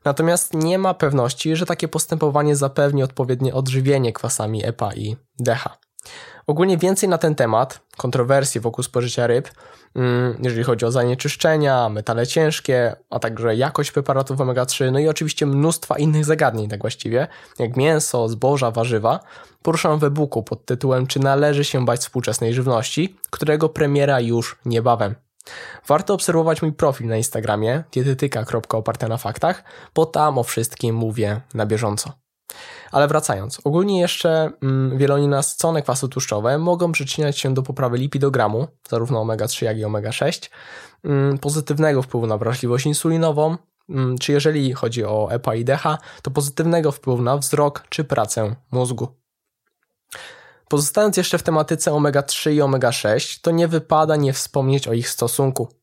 natomiast 0.04 0.54
nie 0.54 0.78
ma 0.78 0.94
pewności, 0.94 1.56
że 1.56 1.66
takie 1.66 1.88
postępowanie 1.88 2.56
zapewni 2.56 3.02
odpowiednie 3.02 3.54
odżywienie 3.54 4.12
kwasami 4.12 4.66
EPA 4.66 4.94
i 4.94 5.16
DHA. 5.38 5.76
Ogólnie 6.46 6.78
więcej 6.78 7.08
na 7.08 7.18
ten 7.18 7.34
temat, 7.34 7.80
kontrowersje 7.96 8.60
wokół 8.60 8.84
spożycia 8.84 9.26
ryb, 9.26 9.48
mm, 9.96 10.38
jeżeli 10.42 10.64
chodzi 10.64 10.84
o 10.84 10.90
zanieczyszczenia, 10.90 11.88
metale 11.88 12.26
ciężkie, 12.26 12.96
a 13.10 13.18
także 13.18 13.56
jakość 13.56 13.90
preparatów 13.90 14.38
omega-3, 14.38 14.92
no 14.92 14.98
i 14.98 15.08
oczywiście 15.08 15.46
mnóstwa 15.46 15.98
innych 15.98 16.24
zagadnień, 16.24 16.68
tak 16.68 16.80
właściwie, 16.80 17.26
jak 17.58 17.76
mięso, 17.76 18.28
zboża, 18.28 18.70
warzywa, 18.70 19.20
poruszam 19.62 19.98
w 19.98 20.04
e-booku 20.04 20.42
pod 20.42 20.64
tytułem 20.64 21.06
Czy 21.06 21.20
należy 21.20 21.64
się 21.64 21.84
bać 21.84 22.00
współczesnej 22.00 22.54
żywności, 22.54 23.16
którego 23.30 23.68
premiera 23.68 24.20
już 24.20 24.58
niebawem. 24.64 25.14
Warto 25.86 26.14
obserwować 26.14 26.62
mój 26.62 26.72
profil 26.72 27.06
na 27.06 27.16
Instagramie 27.16 27.84
dietetyka.oparte 27.92 29.08
na 29.08 29.16
faktach, 29.16 29.64
bo 29.94 30.06
tam 30.06 30.38
o 30.38 30.42
wszystkim 30.42 30.96
mówię 30.96 31.40
na 31.54 31.66
bieżąco. 31.66 32.21
Ale 32.92 33.08
wracając, 33.08 33.60
ogólnie 33.64 34.00
jeszcze 34.00 34.50
mm, 34.62 34.98
wielonienasycone 34.98 35.82
kwasy 35.82 36.08
tłuszczowe 36.08 36.58
mogą 36.58 36.92
przyczyniać 36.92 37.38
się 37.38 37.54
do 37.54 37.62
poprawy 37.62 37.98
lipidogramu, 37.98 38.68
zarówno 38.88 39.20
omega-3 39.20 39.64
jak 39.64 39.78
i 39.78 39.84
omega-6, 39.84 40.50
mm, 41.04 41.38
pozytywnego 41.38 42.02
wpływu 42.02 42.26
na 42.26 42.38
wrażliwość 42.38 42.86
insulinową, 42.86 43.56
mm, 43.88 44.18
czy 44.18 44.32
jeżeli 44.32 44.72
chodzi 44.72 45.04
o 45.04 45.28
EPA 45.32 45.54
i 45.54 45.64
DHA, 45.64 45.98
to 46.22 46.30
pozytywnego 46.30 46.92
wpływu 46.92 47.22
na 47.22 47.36
wzrok 47.36 47.84
czy 47.88 48.04
pracę 48.04 48.56
mózgu. 48.70 49.08
Pozostając 50.68 51.16
jeszcze 51.16 51.38
w 51.38 51.42
tematyce 51.42 51.90
omega-3 51.90 52.52
i 52.52 52.62
omega-6, 52.62 53.40
to 53.42 53.50
nie 53.50 53.68
wypada 53.68 54.16
nie 54.16 54.32
wspomnieć 54.32 54.88
o 54.88 54.92
ich 54.92 55.08
stosunku. 55.08 55.81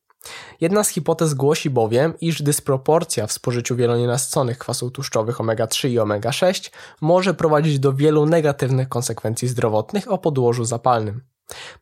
Jedna 0.60 0.84
z 0.84 0.88
hipotez 0.88 1.34
głosi 1.34 1.70
bowiem, 1.70 2.14
iż 2.20 2.42
dysproporcja 2.42 3.26
w 3.26 3.32
spożyciu 3.32 3.76
wielonienasyconych 3.76 4.58
kwasów 4.58 4.92
tłuszczowych 4.92 5.40
omega-3 5.40 5.88
i 5.88 5.98
omega-6 5.98 6.70
może 7.00 7.34
prowadzić 7.34 7.78
do 7.78 7.92
wielu 7.92 8.26
negatywnych 8.26 8.88
konsekwencji 8.88 9.48
zdrowotnych 9.48 10.12
o 10.12 10.18
podłożu 10.18 10.64
zapalnym. 10.64 11.20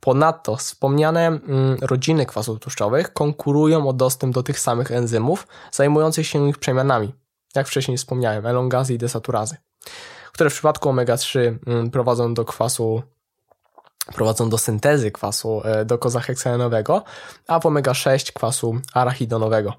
Ponadto 0.00 0.56
wspomniane 0.56 1.26
mm, 1.26 1.76
rodziny 1.80 2.26
kwasów 2.26 2.60
tłuszczowych 2.60 3.12
konkurują 3.12 3.88
o 3.88 3.92
dostęp 3.92 4.34
do 4.34 4.42
tych 4.42 4.60
samych 4.60 4.92
enzymów 4.92 5.46
zajmujących 5.72 6.26
się 6.26 6.48
ich 6.48 6.58
przemianami, 6.58 7.14
jak 7.54 7.68
wcześniej 7.68 7.96
wspomniałem, 7.96 8.46
elongazy 8.46 8.94
i 8.94 8.98
desaturazy, 8.98 9.56
które 10.32 10.50
w 10.50 10.52
przypadku 10.52 10.88
omega-3 10.88 11.58
mm, 11.66 11.90
prowadzą 11.90 12.34
do 12.34 12.44
kwasu 12.44 13.02
prowadzą 14.14 14.50
do 14.50 14.58
syntezy 14.58 15.10
kwasu 15.10 15.62
e, 15.64 15.84
dokozaheksaenowego, 15.84 17.02
a 17.48 17.60
w 17.60 17.66
omega-6 17.66 18.32
kwasu 18.32 18.80
arachidonowego. 18.94 19.72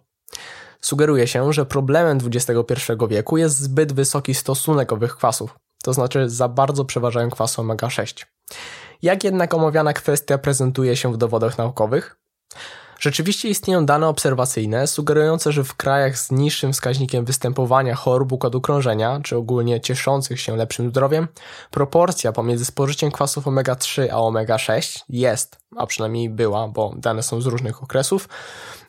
Sugeruje 0.82 1.28
się, 1.28 1.54
że 1.54 1.66
problemem 1.66 2.18
XXI 2.26 2.94
wieku 3.10 3.38
jest 3.38 3.60
zbyt 3.60 3.94
wysoki 3.94 4.34
stosunek 4.34 4.94
owych 4.94 5.16
kwasów, 5.16 5.60
to 5.84 5.94
znaczy 5.94 6.30
za 6.30 6.48
bardzo 6.48 6.86
przeważają 6.86 7.30
kwasy 7.30 7.62
omega-6. 7.62 8.26
Jak 9.02 9.24
jednak 9.24 9.54
omawiana 9.54 9.94
kwestia 9.94 10.38
prezentuje 10.38 10.96
się 10.96 11.14
w 11.14 11.18
dowodach 11.18 11.58
naukowych? 11.58 12.20
Rzeczywiście 13.00 13.50
istnieją 13.50 13.86
dane 13.86 14.08
obserwacyjne 14.08 14.88
sugerujące, 14.88 15.52
że 15.52 15.64
w 15.64 15.76
krajach 15.76 16.18
z 16.18 16.32
niższym 16.32 16.74
wskaźnikiem 16.74 17.26
występowania 17.26 17.96
chorób 17.96 18.32
układu 18.32 18.62
krążenia, 18.62 19.20
czy 19.24 19.38
ogólnie 19.38 19.82
cieszących 19.82 20.42
się 20.42 20.56
lepszym 20.56 20.90
zdrowiem, 20.90 21.28
proporcja 21.72 22.32
pomiędzy 22.32 22.66
spożyciem 22.66 23.12
kwasów 23.12 23.46
omega-3 23.46 24.08
a 24.12 24.16
omega-6 24.16 25.00
jest, 25.10 25.58
a 25.76 25.86
przynajmniej 25.86 26.30
była, 26.30 26.68
bo 26.68 26.94
dane 26.98 27.24
są 27.24 27.42
z 27.42 27.46
różnych 27.46 27.84
okresów, 27.84 28.30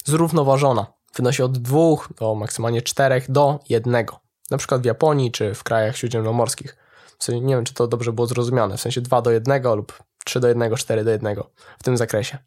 zrównoważona. 0.04 0.86
Wynosi 1.14 1.42
od 1.42 1.58
2 1.58 1.78
do 2.18 2.34
maksymalnie 2.34 2.82
4 2.82 3.22
do 3.28 3.60
1. 3.68 4.06
Na 4.50 4.58
przykład 4.58 4.82
w 4.82 4.84
Japonii 4.84 5.30
czy 5.30 5.54
w 5.54 5.64
krajach 5.64 5.96
śródziemnomorskich. 5.96 6.76
W 7.18 7.24
sensie, 7.24 7.40
nie 7.40 7.54
wiem, 7.54 7.64
czy 7.64 7.74
to 7.74 7.86
dobrze 7.86 8.12
było 8.12 8.26
zrozumiane, 8.26 8.76
w 8.76 8.80
sensie 8.80 9.00
2 9.00 9.22
do 9.22 9.30
1 9.30 9.62
lub 9.76 10.02
3 10.24 10.40
do 10.40 10.48
1, 10.48 10.76
4 10.76 11.04
do 11.04 11.10
1 11.10 11.36
w 11.78 11.82
tym 11.82 11.96
zakresie. 11.96 12.38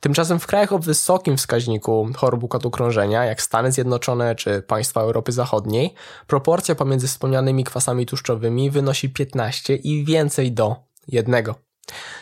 Tymczasem 0.00 0.40
w 0.40 0.46
krajach 0.46 0.72
o 0.72 0.78
wysokim 0.78 1.36
wskaźniku 1.36 2.08
chorób 2.16 2.42
układu 2.42 2.70
krążenia, 2.70 3.24
jak 3.24 3.42
Stany 3.42 3.72
Zjednoczone 3.72 4.34
czy 4.34 4.62
państwa 4.62 5.00
Europy 5.00 5.32
Zachodniej, 5.32 5.94
proporcja 6.26 6.74
pomiędzy 6.74 7.06
wspomnianymi 7.06 7.64
kwasami 7.64 8.06
tłuszczowymi 8.06 8.70
wynosi 8.70 9.10
15 9.10 9.74
i 9.76 10.04
więcej 10.04 10.52
do 10.52 10.76
jednego. 11.08 11.54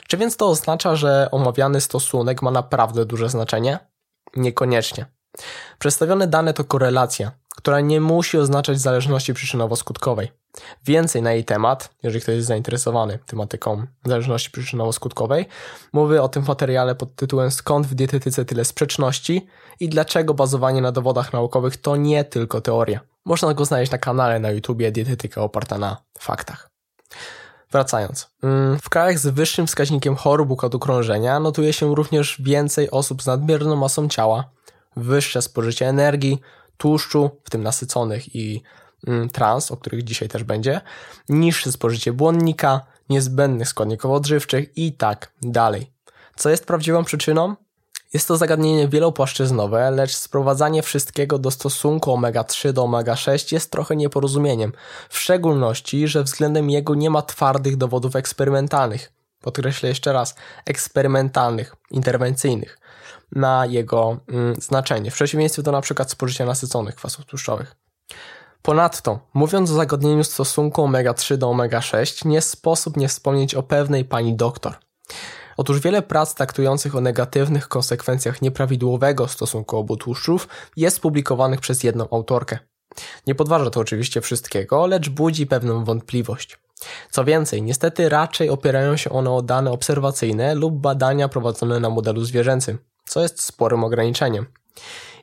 Czy 0.08 0.16
więc 0.16 0.36
to 0.36 0.48
oznacza, 0.48 0.96
że 0.96 1.28
omawiany 1.30 1.80
stosunek 1.80 2.42
ma 2.42 2.50
naprawdę 2.50 3.04
duże 3.04 3.28
znaczenie? 3.28 3.78
Niekoniecznie. 4.36 5.06
Przedstawione 5.78 6.26
dane 6.26 6.54
to 6.54 6.64
korelacja, 6.64 7.32
która 7.56 7.80
nie 7.80 8.00
musi 8.00 8.38
oznaczać 8.38 8.80
zależności 8.80 9.34
przyczynowo-skutkowej. 9.34 10.28
Więcej 10.84 11.22
na 11.22 11.32
jej 11.32 11.44
temat, 11.44 11.90
jeżeli 12.02 12.22
ktoś 12.22 12.34
jest 12.34 12.48
zainteresowany 12.48 13.18
tematyką 13.26 13.86
zależności 14.04 14.50
przyczynowo-skutkowej, 14.50 15.44
mówię 15.92 16.22
o 16.22 16.28
tym 16.28 16.44
materiale 16.48 16.94
pod 16.94 17.14
tytułem 17.14 17.50
Skąd 17.50 17.86
w 17.86 17.94
dietetyce 17.94 18.44
tyle 18.44 18.64
sprzeczności 18.64 19.46
i 19.80 19.88
dlaczego 19.88 20.34
bazowanie 20.34 20.80
na 20.80 20.92
dowodach 20.92 21.32
naukowych 21.32 21.76
to 21.76 21.96
nie 21.96 22.24
tylko 22.24 22.60
teoria. 22.60 23.00
Można 23.24 23.54
go 23.54 23.64
znaleźć 23.64 23.92
na 23.92 23.98
kanale 23.98 24.38
na 24.40 24.50
YouTubie 24.50 24.92
Dietetyka 24.92 25.40
oparta 25.40 25.78
na 25.78 25.96
faktach. 26.18 26.70
Wracając. 27.72 28.30
Mm, 28.42 28.78
w 28.78 28.88
krajach 28.88 29.18
z 29.18 29.26
wyższym 29.26 29.66
wskaźnikiem 29.66 30.16
chorób 30.16 30.50
układu 30.50 30.78
krążenia 30.78 31.40
notuje 31.40 31.72
się 31.72 31.94
również 31.94 32.42
więcej 32.42 32.90
osób 32.90 33.22
z 33.22 33.26
nadmierną 33.26 33.76
masą 33.76 34.08
ciała, 34.08 34.50
wyższe 34.96 35.42
spożycie 35.42 35.88
energii, 35.88 36.40
tłuszczu, 36.76 37.30
w 37.44 37.50
tym 37.50 37.62
nasyconych 37.62 38.36
i 38.36 38.62
mm, 39.06 39.28
trans, 39.28 39.70
o 39.70 39.76
których 39.76 40.04
dzisiaj 40.04 40.28
też 40.28 40.44
będzie, 40.44 40.80
niższe 41.28 41.72
spożycie 41.72 42.12
błonnika, 42.12 42.80
niezbędnych 43.08 43.68
składników 43.68 44.10
odżywczych 44.10 44.78
i 44.78 44.92
tak 44.92 45.32
dalej. 45.42 45.90
Co 46.36 46.50
jest 46.50 46.66
prawdziwą 46.66 47.04
przyczyną? 47.04 47.54
Jest 48.12 48.28
to 48.28 48.36
zagadnienie 48.36 48.88
wielopłaszczyznowe, 48.88 49.90
lecz 49.90 50.16
sprowadzanie 50.16 50.82
wszystkiego 50.82 51.38
do 51.38 51.50
stosunku 51.50 52.10
omega-3 52.12 52.72
do 52.72 52.82
omega-6 52.82 53.52
jest 53.52 53.70
trochę 53.70 53.96
nieporozumieniem, 53.96 54.72
w 55.08 55.18
szczególności, 55.18 56.08
że 56.08 56.22
względem 56.22 56.70
jego 56.70 56.94
nie 56.94 57.10
ma 57.10 57.22
twardych 57.22 57.76
dowodów 57.76 58.16
eksperymentalnych. 58.16 59.12
Podkreślę 59.40 59.88
jeszcze 59.88 60.12
raz, 60.12 60.34
eksperymentalnych, 60.66 61.76
interwencyjnych 61.90 62.78
na 63.34 63.66
jego 63.66 64.16
mm, 64.28 64.54
znaczenie, 64.54 65.10
w 65.10 65.14
przeciwieństwie 65.14 65.62
do 65.62 65.70
np. 65.70 66.04
spożycia 66.08 66.46
nasyconych 66.46 66.94
kwasów 66.94 67.24
tłuszczowych. 67.24 67.76
Ponadto, 68.62 69.18
mówiąc 69.34 69.70
o 69.70 69.74
zagadnieniu 69.74 70.24
stosunku 70.24 70.82
omega-3 70.82 71.36
do 71.36 71.50
omega-6, 71.50 72.26
nie 72.26 72.40
sposób 72.40 72.96
nie 72.96 73.08
wspomnieć 73.08 73.54
o 73.54 73.62
pewnej 73.62 74.04
pani 74.04 74.36
doktor. 74.36 74.74
Otóż 75.56 75.80
wiele 75.80 76.02
prac 76.02 76.34
traktujących 76.34 76.96
o 76.96 77.00
negatywnych 77.00 77.68
konsekwencjach 77.68 78.42
nieprawidłowego 78.42 79.28
stosunku 79.28 79.76
obu 79.76 79.96
tłuszczów 79.96 80.48
jest 80.76 81.00
publikowanych 81.00 81.60
przez 81.60 81.84
jedną 81.84 82.08
autorkę. 82.10 82.58
Nie 83.26 83.34
podważa 83.34 83.70
to 83.70 83.80
oczywiście 83.80 84.20
wszystkiego, 84.20 84.86
lecz 84.86 85.08
budzi 85.08 85.46
pewną 85.46 85.84
wątpliwość. 85.84 86.58
Co 87.10 87.24
więcej, 87.24 87.62
niestety 87.62 88.08
raczej 88.08 88.50
opierają 88.50 88.96
się 88.96 89.10
one 89.10 89.30
o 89.30 89.42
dane 89.42 89.70
obserwacyjne 89.70 90.54
lub 90.54 90.74
badania 90.74 91.28
prowadzone 91.28 91.80
na 91.80 91.90
modelu 91.90 92.24
zwierzęcym 92.24 92.78
co 93.06 93.20
jest 93.20 93.42
sporym 93.42 93.84
ograniczeniem. 93.84 94.46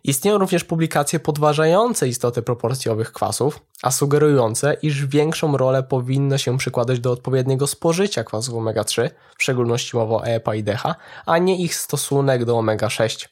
Istnieją 0.03 0.37
również 0.37 0.63
publikacje 0.63 1.19
podważające 1.19 2.07
istotę 2.07 2.41
proporcji 2.41 2.91
owych 2.91 3.11
kwasów, 3.11 3.59
a 3.83 3.91
sugerujące, 3.91 4.77
iż 4.81 5.05
większą 5.05 5.57
rolę 5.57 5.83
powinno 5.83 6.37
się 6.37 6.57
przykładać 6.57 6.99
do 6.99 7.11
odpowiedniego 7.11 7.67
spożycia 7.67 8.23
kwasów 8.23 8.55
omega-3, 8.55 9.09
w 9.37 9.43
szczególności 9.43 9.97
mowa 9.97 10.15
o 10.15 10.25
EPA 10.25 10.55
i 10.55 10.63
DHA, 10.63 10.95
a 11.25 11.37
nie 11.37 11.61
ich 11.61 11.75
stosunek 11.75 12.45
do 12.45 12.57
omega-6. 12.57 13.27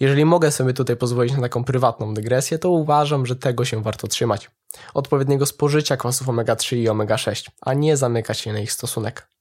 Jeżeli 0.00 0.24
mogę 0.24 0.52
sobie 0.52 0.72
tutaj 0.72 0.96
pozwolić 0.96 1.32
na 1.32 1.40
taką 1.40 1.64
prywatną 1.64 2.14
dygresję, 2.14 2.58
to 2.58 2.70
uważam, 2.70 3.26
że 3.26 3.36
tego 3.36 3.64
się 3.64 3.82
warto 3.82 4.08
trzymać. 4.08 4.50
Odpowiedniego 4.94 5.46
spożycia 5.46 5.96
kwasów 5.96 6.28
omega-3 6.28 6.76
i 6.76 6.88
omega-6, 6.88 7.48
a 7.60 7.74
nie 7.74 7.96
zamykać 7.96 8.38
się 8.38 8.52
na 8.52 8.58
ich 8.58 8.72
stosunek. 8.72 9.35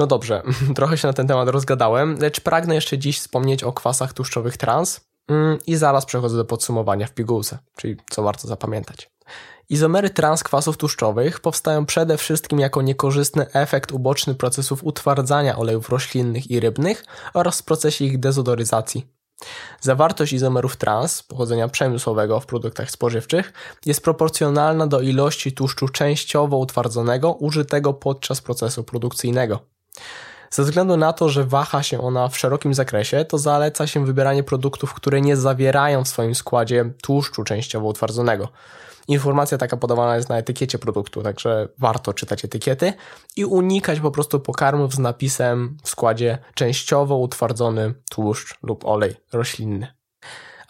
No 0.00 0.06
dobrze, 0.06 0.42
trochę 0.76 0.98
się 0.98 1.08
na 1.08 1.12
ten 1.12 1.26
temat 1.26 1.48
rozgadałem, 1.48 2.18
lecz 2.20 2.40
pragnę 2.40 2.74
jeszcze 2.74 2.98
dziś 2.98 3.20
wspomnieć 3.20 3.64
o 3.64 3.72
kwasach 3.72 4.12
tłuszczowych 4.12 4.56
trans 4.56 5.00
mm, 5.28 5.58
i 5.66 5.76
zaraz 5.76 6.06
przechodzę 6.06 6.36
do 6.36 6.44
podsumowania 6.44 7.06
w 7.06 7.12
pigułce, 7.12 7.58
czyli 7.76 7.96
co 8.10 8.22
warto 8.22 8.48
zapamiętać. 8.48 9.10
Izomery 9.68 10.10
transkwasów 10.10 10.76
tłuszczowych 10.76 11.40
powstają 11.40 11.86
przede 11.86 12.16
wszystkim 12.16 12.60
jako 12.60 12.82
niekorzystny 12.82 13.52
efekt 13.52 13.92
uboczny 13.92 14.34
procesów 14.34 14.84
utwardzania 14.84 15.56
olejów 15.56 15.88
roślinnych 15.88 16.50
i 16.50 16.60
rybnych 16.60 17.04
oraz 17.34 17.60
w 17.60 17.64
procesie 17.64 18.04
ich 18.04 18.20
dezodoryzacji. 18.20 19.06
Zawartość 19.80 20.32
izomerów 20.32 20.76
trans 20.76 21.22
pochodzenia 21.22 21.68
przemysłowego 21.68 22.40
w 22.40 22.46
produktach 22.46 22.90
spożywczych 22.90 23.52
jest 23.86 24.04
proporcjonalna 24.04 24.86
do 24.86 25.00
ilości 25.00 25.52
tłuszczu 25.52 25.88
częściowo 25.88 26.56
utwardzonego 26.56 27.32
użytego 27.32 27.94
podczas 27.94 28.40
procesu 28.40 28.84
produkcyjnego. 28.84 29.60
Ze 30.50 30.62
względu 30.62 30.96
na 30.96 31.12
to, 31.12 31.28
że 31.28 31.44
waha 31.44 31.82
się 31.82 32.00
ona 32.00 32.28
w 32.28 32.38
szerokim 32.38 32.74
zakresie, 32.74 33.24
to 33.24 33.38
zaleca 33.38 33.86
się 33.86 34.06
wybieranie 34.06 34.42
produktów, 34.42 34.94
które 34.94 35.20
nie 35.20 35.36
zawierają 35.36 36.04
w 36.04 36.08
swoim 36.08 36.34
składzie 36.34 36.92
tłuszczu 37.02 37.44
częściowo 37.44 37.88
utwardzonego. 37.88 38.48
Informacja 39.08 39.58
taka 39.58 39.76
podawana 39.76 40.16
jest 40.16 40.28
na 40.28 40.38
etykiecie 40.38 40.78
produktu, 40.78 41.22
także 41.22 41.68
warto 41.78 42.14
czytać 42.14 42.44
etykiety 42.44 42.92
i 43.36 43.44
unikać 43.44 44.00
po 44.00 44.10
prostu 44.10 44.40
pokarmów 44.40 44.94
z 44.94 44.98
napisem 44.98 45.76
w 45.82 45.88
składzie 45.88 46.38
częściowo 46.54 47.16
utwardzony 47.16 47.94
tłuszcz 48.10 48.58
lub 48.62 48.84
olej 48.84 49.14
roślinny. 49.32 49.99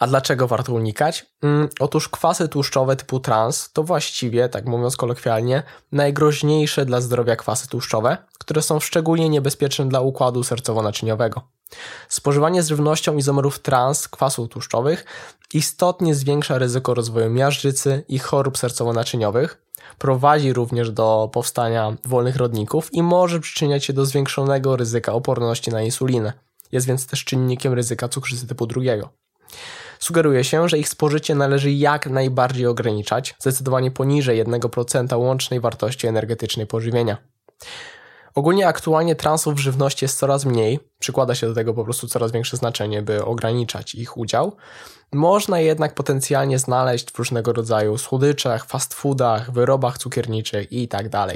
A 0.01 0.07
dlaczego 0.07 0.47
warto 0.47 0.73
unikać? 0.73 1.25
Mm, 1.41 1.69
otóż 1.79 2.09
kwasy 2.09 2.47
tłuszczowe 2.47 2.95
typu 2.95 3.19
trans 3.19 3.69
to 3.73 3.83
właściwie, 3.83 4.49
tak 4.49 4.65
mówiąc 4.65 4.97
kolokwialnie, 4.97 5.63
najgroźniejsze 5.91 6.85
dla 6.85 7.01
zdrowia 7.01 7.35
kwasy 7.35 7.67
tłuszczowe, 7.67 8.17
które 8.39 8.61
są 8.61 8.79
szczególnie 8.79 9.29
niebezpieczne 9.29 9.89
dla 9.89 10.01
układu 10.01 10.41
sercowo-naczyniowego. 10.41 11.41
Spożywanie 12.09 12.63
z 12.63 12.67
żywnością 12.67 13.17
izomerów 13.17 13.59
trans 13.59 14.07
kwasów 14.07 14.49
tłuszczowych 14.49 15.05
istotnie 15.53 16.15
zwiększa 16.15 16.57
ryzyko 16.57 16.93
rozwoju 16.93 17.29
miażdżycy 17.29 18.03
i 18.07 18.19
chorób 18.19 18.57
sercowo-naczyniowych, 18.57 19.57
prowadzi 19.97 20.53
również 20.53 20.91
do 20.91 21.29
powstania 21.33 21.97
wolnych 22.05 22.35
rodników 22.35 22.93
i 22.93 23.03
może 23.03 23.39
przyczyniać 23.39 23.85
się 23.85 23.93
do 23.93 24.05
zwiększonego 24.05 24.75
ryzyka 24.75 25.13
oporności 25.13 25.71
na 25.71 25.81
insulinę. 25.81 26.33
Jest 26.71 26.87
więc 26.87 27.07
też 27.07 27.25
czynnikiem 27.25 27.73
ryzyka 27.73 28.09
cukrzycy 28.09 28.47
typu 28.47 28.67
drugiego. 28.67 29.09
Sugeruje 30.03 30.43
się, 30.43 30.69
że 30.69 30.79
ich 30.79 30.89
spożycie 30.89 31.35
należy 31.35 31.71
jak 31.71 32.09
najbardziej 32.09 32.65
ograniczać, 32.65 33.35
zdecydowanie 33.39 33.91
poniżej 33.91 34.45
1% 34.45 35.17
łącznej 35.17 35.59
wartości 35.59 36.07
energetycznej 36.07 36.67
pożywienia. 36.67 37.17
Ogólnie 38.35 38.67
aktualnie 38.67 39.15
transów 39.15 39.55
w 39.55 39.59
żywności 39.59 40.05
jest 40.05 40.19
coraz 40.19 40.45
mniej, 40.45 40.79
przykłada 40.99 41.35
się 41.35 41.47
do 41.47 41.53
tego 41.53 41.73
po 41.73 41.83
prostu 41.83 42.07
coraz 42.07 42.31
większe 42.31 42.57
znaczenie, 42.57 43.01
by 43.01 43.25
ograniczać 43.25 43.95
ich 43.95 44.17
udział. 44.17 44.55
Można 45.13 45.59
jednak 45.59 45.93
potencjalnie 45.93 46.59
znaleźć 46.59 47.11
w 47.11 47.17
różnego 47.17 47.53
rodzaju 47.53 47.97
słodyczach, 47.97 48.65
fast 48.65 48.93
foodach, 48.93 49.51
wyrobach 49.51 49.97
cukierniczych 49.97 50.71
itd. 50.71 51.09
Tak 51.09 51.29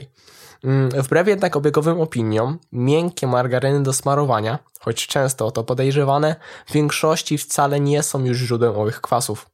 mm, 0.63 0.89
wbrew 0.89 1.27
jednak 1.27 1.55
obiegowym 1.55 2.01
opiniom, 2.01 2.59
miękkie 2.71 3.27
margaryny 3.27 3.83
do 3.83 3.93
smarowania, 3.93 4.59
choć 4.79 5.07
często 5.07 5.45
o 5.45 5.51
to 5.51 5.63
podejrzewane, 5.63 6.35
w 6.67 6.71
większości 6.71 7.37
wcale 7.37 7.79
nie 7.79 8.03
są 8.03 8.25
już 8.25 8.37
źródłem 8.37 8.77
owych 8.77 9.01
kwasów. 9.01 9.49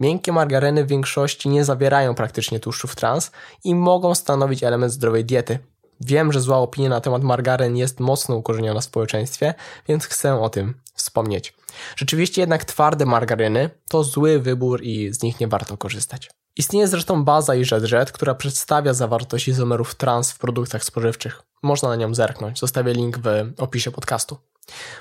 Miękkie 0.00 0.32
margaryny 0.32 0.84
w 0.84 0.88
większości 0.88 1.48
nie 1.48 1.64
zawierają 1.64 2.14
praktycznie 2.14 2.60
tłuszczów 2.60 2.96
trans 2.96 3.30
i 3.64 3.74
mogą 3.74 4.14
stanowić 4.14 4.62
element 4.62 4.92
zdrowej 4.92 5.24
diety. 5.24 5.58
Wiem, 6.00 6.32
że 6.32 6.40
zła 6.40 6.58
opinia 6.58 6.88
na 6.88 7.00
temat 7.00 7.22
margaryn 7.22 7.76
jest 7.76 8.00
mocno 8.00 8.36
ukorzeniona 8.36 8.80
w 8.80 8.84
społeczeństwie, 8.84 9.54
więc 9.88 10.04
chcę 10.04 10.40
o 10.40 10.48
tym 10.50 10.74
wspomnieć. 10.94 11.54
Rzeczywiście 11.96 12.42
jednak 12.42 12.64
twarde 12.64 13.06
margaryny 13.06 13.70
to 13.88 14.04
zły 14.04 14.38
wybór 14.38 14.82
i 14.82 15.14
z 15.14 15.22
nich 15.22 15.40
nie 15.40 15.48
warto 15.48 15.76
korzystać. 15.76 16.30
Istnieje 16.56 16.88
zresztą 16.88 17.24
baza 17.24 17.54
IZZ, 17.54 18.12
która 18.12 18.34
przedstawia 18.34 18.94
zawartość 18.94 19.48
izomerów 19.48 19.94
trans 19.94 20.32
w 20.32 20.38
produktach 20.38 20.84
spożywczych. 20.84 21.42
Można 21.62 21.88
na 21.88 21.96
nią 21.96 22.14
zerknąć, 22.14 22.58
zostawię 22.58 22.92
link 22.92 23.18
w 23.18 23.52
opisie 23.58 23.90
podcastu. 23.90 24.38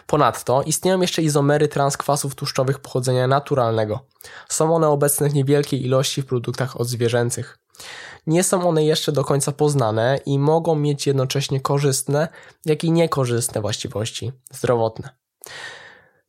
Ponadto 0.08 0.64
istnieją 0.64 1.02
jeszcze 1.02 1.22
izomery 1.22 1.68
transkwasów 1.68 2.36
tłuszczowych 2.36 2.80
pochodzenia 2.80 3.28
naturalnego. 3.28 4.00
Są 4.50 4.76
one 4.76 4.88
obecne 4.88 5.30
w 5.30 5.34
niewielkiej 5.34 5.86
ilości 5.86 6.22
w 6.22 6.26
produktach 6.26 6.82
odzwierzęcych. 6.82 7.58
Nie 8.28 8.44
są 8.44 8.70
one 8.70 8.84
jeszcze 8.86 9.12
do 9.12 9.24
końca 9.24 9.52
poznane 9.52 10.20
i 10.26 10.40
mogą 10.40 10.76
mieć 10.76 11.08
jednocześnie 11.08 11.62
korzystne, 11.62 12.28
jak 12.66 12.84
i 12.84 12.92
niekorzystne 12.92 13.62
właściwości 13.62 14.32
zdrowotne. 14.52 15.10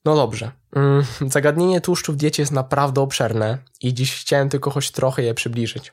No 0.04 0.16
dobrze. 0.16 0.52
Mm, 0.76 1.04
zagadnienie 1.26 1.80
tłuszczu 1.80 2.12
w 2.12 2.16
diecie 2.16 2.42
jest 2.42 2.52
naprawdę 2.52 3.00
obszerne 3.00 3.58
i 3.80 3.94
dziś 3.94 4.20
chciałem 4.20 4.48
tylko 4.48 4.70
choć 4.70 4.90
trochę 4.90 5.22
je 5.22 5.34
przybliżyć. 5.34 5.92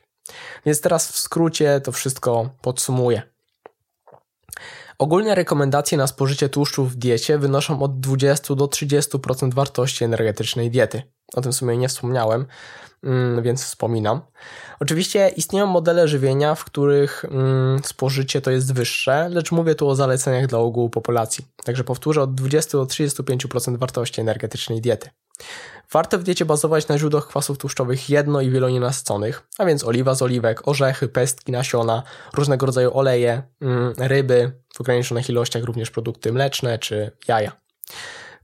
Więc 0.66 0.80
teraz 0.80 1.12
w 1.12 1.18
skrócie 1.18 1.80
to 1.80 1.92
wszystko 1.92 2.50
podsumuję. 2.62 3.22
Ogólne 4.98 5.34
rekomendacje 5.34 5.98
na 5.98 6.06
spożycie 6.06 6.48
tłuszczu 6.48 6.84
w 6.84 6.96
diecie 6.96 7.38
wynoszą 7.38 7.82
od 7.82 8.00
20 8.00 8.54
do 8.54 8.64
30% 8.64 9.54
wartości 9.54 10.04
energetycznej 10.04 10.70
diety. 10.70 11.02
O 11.34 11.40
tym 11.40 11.52
w 11.52 11.56
sumie 11.56 11.76
nie 11.76 11.88
wspomniałem, 11.88 12.46
mm, 13.04 13.42
więc 13.42 13.64
wspominam. 13.64 14.20
Oczywiście 14.80 15.28
istnieją 15.28 15.66
modele 15.66 16.08
żywienia, 16.08 16.54
w 16.54 16.64
których 16.64 17.24
mm, 17.24 17.80
spożycie 17.84 18.40
to 18.40 18.50
jest 18.50 18.74
wyższe, 18.74 19.28
lecz 19.28 19.52
mówię 19.52 19.74
tu 19.74 19.88
o 19.88 19.96
zaleceniach 19.96 20.46
dla 20.46 20.58
ogółu 20.58 20.90
populacji. 20.90 21.46
Także 21.64 21.84
powtórzę 21.84 22.22
od 22.22 22.34
20 22.34 22.78
do 22.78 22.84
35% 22.84 23.78
wartości 23.78 24.20
energetycznej 24.20 24.80
diety. 24.80 25.10
Warto 25.92 26.18
w 26.18 26.22
diecie 26.22 26.44
bazować 26.44 26.88
na 26.88 26.98
źródłach 26.98 27.26
kwasów 27.26 27.58
tłuszczowych 27.58 28.10
jedno- 28.10 28.40
i 28.40 28.50
wielonienasyconych, 28.50 29.42
a 29.58 29.64
więc 29.64 29.84
oliwa 29.84 30.14
z 30.14 30.22
oliwek, 30.22 30.68
orzechy, 30.68 31.08
pestki, 31.08 31.52
nasiona, 31.52 32.02
różnego 32.34 32.66
rodzaju 32.66 32.90
oleje, 32.94 33.42
mm, 33.60 33.94
ryby, 33.98 34.52
w 34.74 34.80
ograniczonych 34.80 35.28
ilościach 35.28 35.64
również 35.64 35.90
produkty 35.90 36.32
mleczne 36.32 36.78
czy 36.78 37.10
jaja. 37.28 37.52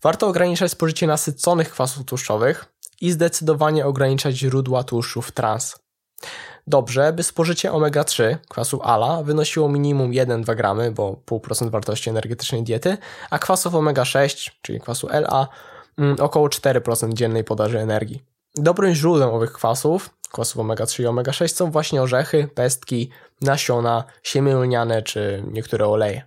Warto 0.03 0.29
ograniczać 0.29 0.71
spożycie 0.71 1.07
nasyconych 1.07 1.71
kwasów 1.71 2.05
tłuszczowych 2.05 2.72
i 3.03 3.11
zdecydowanie 3.11 3.87
ograniczać 3.87 4.37
źródła 4.37 4.85
tłuszczów 4.85 5.33
trans. 5.33 5.79
Dobrze, 6.67 7.13
by 7.13 7.23
spożycie 7.23 7.73
omega-3 7.73 8.37
kwasu 8.49 8.81
ALA 8.83 9.23
wynosiło 9.23 9.69
minimum 9.69 10.11
1-2 10.11 10.57
gramy, 10.57 10.93
bo 10.93 11.17
0,5% 11.27 11.71
wartości 11.71 12.11
energetycznej 12.11 12.63
diety, 12.63 12.97
a 13.31 13.39
kwasów 13.39 13.75
omega-6, 13.75 14.51
czyli 14.63 14.81
kwasu 14.81 15.09
LA, 15.11 15.49
mm, 15.99 16.17
około 16.21 16.49
4% 16.49 17.13
dziennej 17.13 17.45
podaży 17.45 17.79
energii. 17.79 18.23
Dobrym 18.55 18.95
źródłem 18.95 19.31
owych 19.31 19.53
kwasów, 19.53 20.11
kwasów 20.33 20.57
omega-3 20.57 21.03
i 21.03 21.07
omega-6 21.07 21.49
są 21.49 21.71
właśnie 21.71 22.03
orzechy, 22.03 22.49
pestki, 22.55 23.11
nasiona, 23.41 24.05
siemię 24.23 24.55
lniane 24.55 25.03
czy 25.03 25.45
niektóre 25.53 25.87
oleje. 25.87 26.23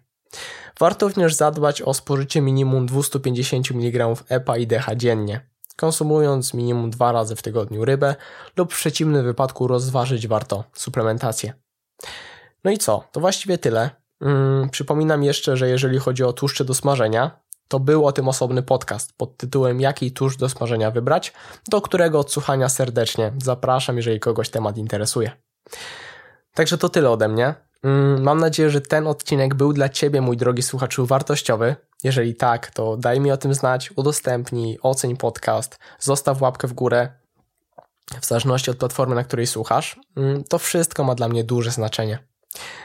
Warto 0.80 1.08
również 1.08 1.34
zadbać 1.34 1.82
o 1.82 1.94
spożycie 1.94 2.42
minimum 2.42 2.86
250 2.86 3.72
mg 3.72 4.14
EPA 4.30 4.58
i 4.58 4.68
DHA 4.68 4.96
dziennie, 4.96 5.55
konsumując 5.76 6.54
minimum 6.54 6.90
dwa 6.90 7.12
razy 7.12 7.36
w 7.36 7.42
tygodniu 7.42 7.86
rybę 7.86 8.16
lub 8.58 8.74
w 8.74 8.78
przeciwnym 8.78 9.26
wypadku 9.26 9.68
rozważyć 9.68 10.28
warto 10.28 10.64
suplementację. 10.74 11.54
No 12.64 12.72
i 12.72 12.78
co? 12.78 13.04
To 13.12 13.20
właściwie 13.20 13.58
tyle. 13.58 13.90
Hmm, 14.20 14.70
przypominam 14.70 15.24
jeszcze, 15.24 15.58
że 15.58 15.70
jeżeli 15.70 16.00
chodzi 16.00 16.24
o 16.24 16.34
tłuszcze 16.34 16.66
do 16.66 16.74
smażenia, 16.74 17.40
to 17.68 17.80
był 17.80 18.08
o 18.08 18.12
tym 18.12 18.28
osobny 18.28 18.64
podcast 18.64 19.14
pod 19.18 19.38
tytułem 19.38 19.82
Jaki 19.82 20.12
tłuszcz 20.12 20.40
do 20.40 20.50
smażenia 20.50 20.92
wybrać, 20.92 21.34
do 21.68 21.82
którego 21.82 22.20
odsłuchania 22.20 22.70
serdecznie 22.70 23.34
zapraszam, 23.44 23.98
jeżeli 23.98 24.20
kogoś 24.20 24.50
temat 24.50 24.78
interesuje. 24.78 25.32
Także 26.54 26.78
to 26.78 26.90
tyle 26.90 27.10
ode 27.10 27.28
mnie. 27.28 27.56
Mm, 27.84 28.24
mam 28.24 28.40
nadzieję, 28.40 28.70
że 28.70 28.82
ten 28.82 29.08
odcinek 29.08 29.56
był 29.56 29.74
dla 29.74 29.90
Ciebie, 29.90 30.22
mój 30.22 30.38
drogi 30.38 30.62
słuchaczu, 30.62 31.06
wartościowy. 31.06 31.76
Jeżeli 32.06 32.36
tak, 32.36 32.72
to 32.72 32.98
daj 32.98 33.20
mi 33.20 33.32
o 33.32 33.38
tym 33.38 33.54
znać, 33.54 33.92
udostępnij, 33.96 34.78
oceń 34.82 35.18
podcast, 35.18 35.80
zostaw 36.00 36.42
łapkę 36.42 36.68
w 36.68 36.74
górę, 36.74 37.10
w 38.22 38.26
zależności 38.26 38.72
od 38.72 38.78
platformy, 38.78 39.16
na 39.16 39.24
której 39.24 39.48
słuchasz. 39.48 40.00
Mm, 40.18 40.44
to 40.44 40.60
wszystko 40.60 41.04
ma 41.04 41.16
dla 41.16 41.28
mnie 41.28 41.44
duże 41.44 41.72
znaczenie. 41.72 42.20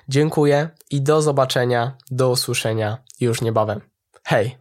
Dziękuję 0.09 0.69
i 0.91 1.03
do 1.03 1.23
zobaczenia, 1.23 1.97
do 2.11 2.31
usłyszenia 2.31 2.99
już 3.21 3.41
niebawem. 3.41 3.81
Hej! 4.25 4.60